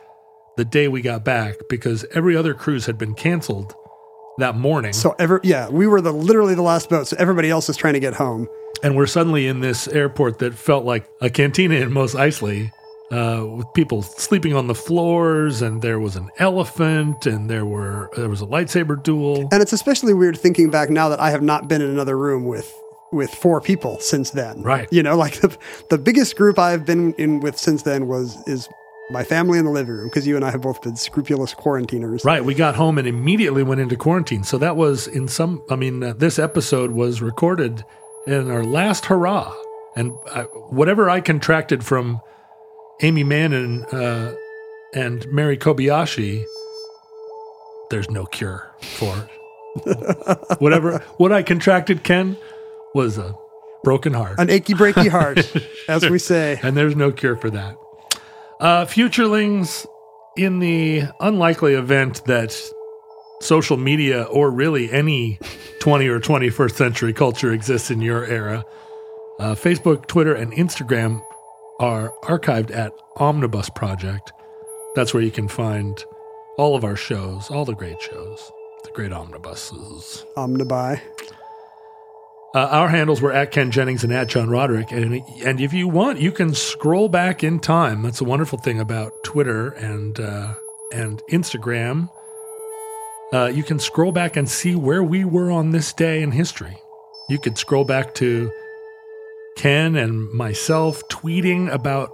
[0.57, 3.75] the day we got back because every other cruise had been canceled
[4.39, 4.93] that morning.
[4.93, 7.07] So, ever, yeah, we were the literally the last boat.
[7.09, 8.49] So, everybody else is trying to get home.
[8.83, 12.71] and we're suddenly in this airport that felt like a cantina in Mos Eisley,
[13.11, 18.11] uh, with people sleeping on the floors, and there was an elephant, and there were
[18.17, 19.49] there was a lightsaber duel.
[19.53, 22.45] And it's especially weird thinking back now that I have not been in another room
[22.45, 22.75] with
[23.13, 24.63] with four people since then.
[24.63, 24.89] Right.
[24.91, 25.57] You know, like the,
[25.91, 28.69] the biggest group I've been in with since then was is
[29.11, 32.25] my family in the living room because you and I have both been scrupulous quarantiners.
[32.25, 34.45] Right, we got home and immediately went into quarantine.
[34.45, 35.63] So that was in some.
[35.71, 37.85] I mean, uh, this episode was recorded
[38.27, 39.55] in our last hurrah,
[39.95, 42.21] and I, whatever I contracted from
[43.01, 44.35] Aimee Mann uh,
[44.95, 46.45] and Mary Kobayashi,
[47.91, 49.31] there's no cure for it.
[50.61, 52.37] whatever what I contracted, Ken,
[52.95, 53.35] was a
[53.83, 54.39] broken heart.
[54.39, 55.39] An achy breaky heart,
[55.89, 56.59] as we say.
[56.63, 57.77] and there's no cure for that.
[58.61, 59.87] Uh, futurelings,
[60.37, 62.57] in the unlikely event that
[63.41, 65.39] social media or really any
[65.81, 68.65] 20 or 21st century culture exists in your era,
[69.39, 71.23] uh, Facebook, Twitter, and Instagram
[71.81, 74.33] are archived at Omnibus Project.
[74.95, 76.03] That's where you can find
[76.57, 78.53] all of our shows, all the great shows,
[78.85, 80.25] the great omnibuses.
[80.37, 81.01] Omnibuy.
[82.55, 84.93] Uh, our handles were at Ken Jennings and at John Roderick.
[84.93, 88.03] And, and if you want, you can scroll back in time.
[88.03, 90.55] That's a wonderful thing about Twitter and, uh,
[90.93, 92.09] and Instagram.
[93.33, 96.77] Uh, you can scroll back and see where we were on this day in history.
[97.29, 98.53] You could scroll back to
[99.57, 102.11] Ken and myself tweeting about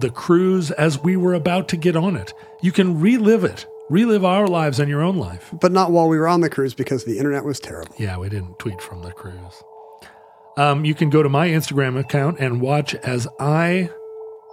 [0.00, 2.32] the cruise as we were about to get on it.
[2.62, 5.50] You can relive it, relive our lives and your own life.
[5.60, 7.94] But not while we were on the cruise because the internet was terrible.
[7.98, 9.62] Yeah, we didn't tweet from the cruise.
[10.56, 13.90] Um, you can go to my Instagram account and watch as I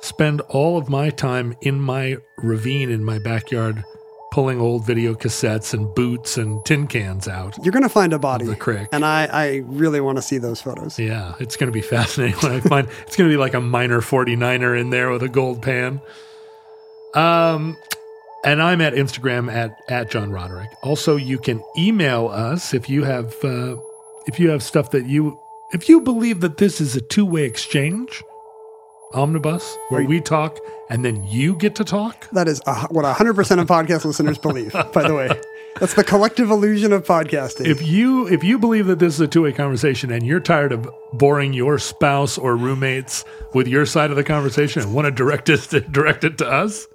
[0.02, 3.84] spend all of my time in my ravine in my backyard
[4.32, 7.58] pulling old video cassettes and boots and tin cans out.
[7.64, 8.46] You're going to find a body.
[8.46, 8.90] The crick.
[8.92, 11.00] And I, I really want to see those photos.
[11.00, 13.62] Yeah, it's going to be fascinating when I find it's going to be like a
[13.62, 16.02] minor 49er in there with a gold pan.
[17.14, 17.78] Um,
[18.46, 20.70] and I'm at Instagram at at John Roderick.
[20.84, 23.76] Also, you can email us if you have uh,
[24.28, 25.40] if you have stuff that you
[25.74, 28.24] if you believe that this is a two way exchange,
[29.14, 32.30] omnibus where we talk and then you get to talk.
[32.32, 35.30] That is a, what 100% of podcast listeners believe, by the way.
[35.80, 37.68] That's the collective illusion of podcasting.
[37.68, 40.72] If you if you believe that this is a two way conversation and you're tired
[40.72, 45.12] of boring your spouse or roommates with your side of the conversation and want to
[45.12, 46.88] direct it direct it to us?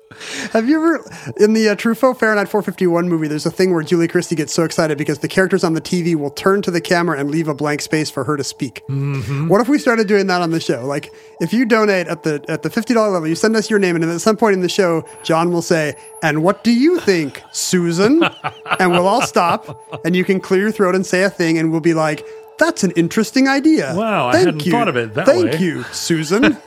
[0.53, 4.09] Have you ever, in the uh, Truffaut Fahrenheit 451 movie, there's a thing where Julie
[4.09, 7.19] Christie gets so excited because the characters on the TV will turn to the camera
[7.19, 8.83] and leave a blank space for her to speak.
[8.89, 9.49] Mm-hmm.
[9.49, 10.87] What if we started doing that on the show?
[10.87, 13.97] Like, if you donate at the at the $50 level, you send us your name,
[13.97, 17.43] and at some point in the show, John will say, And what do you think,
[17.53, 18.23] Susan?
[18.79, 21.71] and we'll all stop, and you can clear your throat and say a thing, and
[21.71, 22.27] we'll be like,
[22.63, 23.95] that's an interesting idea.
[23.97, 24.73] Wow, I Thank hadn't you.
[24.73, 26.57] thought of it that Thank way." you, Susan.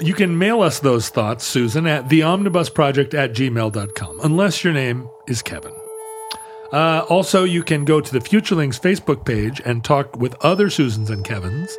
[0.00, 5.40] You can mail us those thoughts, Susan, at theomnibusproject at gmail.com, unless your name is
[5.40, 5.72] Kevin.
[6.72, 11.10] Uh, also, you can go to the Futurelings Facebook page and talk with other Susans
[11.10, 11.78] and Kevins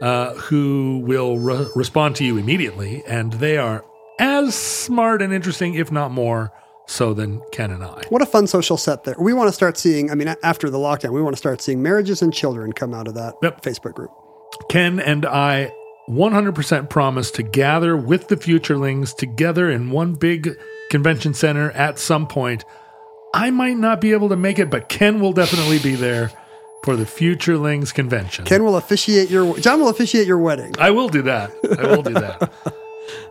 [0.00, 3.84] uh, who will re- respond to you immediately, and they are
[4.20, 6.52] as smart and interesting, if not more,
[6.92, 8.02] so than Ken and I.
[8.10, 9.16] What a fun social set there.
[9.18, 11.82] We want to start seeing, I mean, after the lockdown, we want to start seeing
[11.82, 13.62] marriages and children come out of that Yep.
[13.62, 14.10] Facebook group.
[14.68, 15.72] Ken and I
[16.08, 20.56] 100% promise to gather with the Futurelings together in one big
[20.90, 22.64] convention center at some point.
[23.34, 26.30] I might not be able to make it, but Ken will definitely be there
[26.84, 28.44] for the Futurelings convention.
[28.44, 30.74] Ken will officiate your, John will officiate your wedding.
[30.78, 31.50] I will do that.
[31.78, 32.52] I will do that.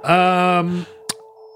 [0.09, 0.87] um,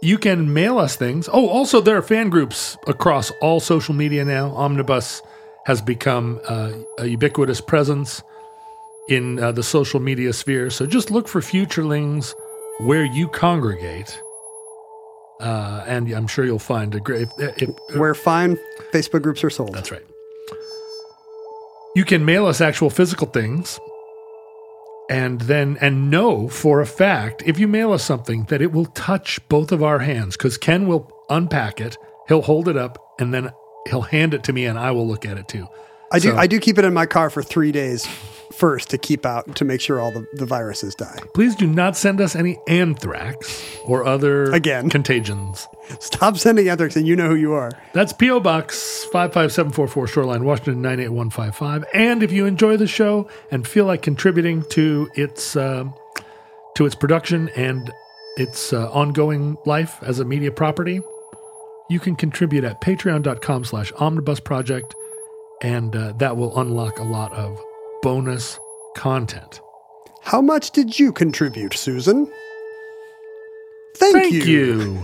[0.05, 1.27] you can mail us things.
[1.33, 4.51] Oh, also, there are fan groups across all social media now.
[4.55, 5.23] Omnibus
[5.65, 8.21] has become uh, a ubiquitous presence
[9.09, 10.69] in uh, the social media sphere.
[10.69, 12.35] So just look for Futurelings
[12.81, 14.21] where you congregate.
[15.39, 17.27] Uh, and I'm sure you'll find a great.
[17.39, 18.57] If, if, Where fine
[18.93, 19.73] Facebook groups are sold.
[19.73, 20.05] that's right.
[21.95, 23.79] You can mail us actual physical things
[25.09, 28.85] and then and know for a fact if you mail us something that it will
[28.85, 31.97] touch both of our hands cuz Ken will unpack it,
[32.27, 33.51] he'll hold it up and then
[33.87, 35.67] he'll hand it to me and I will look at it too.
[36.11, 38.07] I do, I do keep it in my car for three days
[38.57, 41.19] first to keep out, to make sure all the, the viruses die.
[41.33, 44.89] Please do not send us any anthrax or other Again.
[44.89, 45.67] contagions.
[45.99, 47.71] Stop sending anthrax and you know who you are.
[47.93, 48.39] That's P.O.
[48.39, 51.85] Box 55744 Shoreline, Washington 98155.
[51.93, 55.93] And if you enjoy the show and feel like contributing to its um
[56.75, 57.91] to its production and
[58.37, 60.99] its uh, ongoing life as a media property,
[61.89, 64.93] you can contribute at patreon.com slash omnibus project,
[65.61, 67.57] and uh, that will unlock a lot of
[68.05, 68.59] bonus
[68.95, 69.59] content.
[70.21, 72.31] How much did you contribute, Susan?
[73.97, 75.03] Thank, Thank you.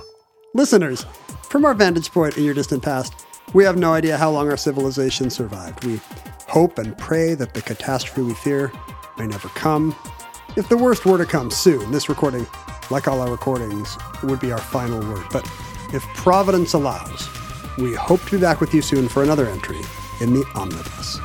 [0.54, 1.08] Listeners,
[1.50, 3.26] from our vantage point in your distant past,
[3.56, 5.84] we have no idea how long our civilization survived.
[5.84, 6.00] We
[6.48, 8.72] hope and pray that the catastrophe we fear
[9.18, 9.96] may never come.
[10.56, 12.46] If the worst were to come soon, this recording,
[12.92, 15.26] like all our recordings, would be our final word.
[15.32, 15.50] But
[15.92, 17.28] if Providence allows,
[17.80, 19.82] we hope to be back with you soon for another entry
[20.20, 21.20] in the Omnibus.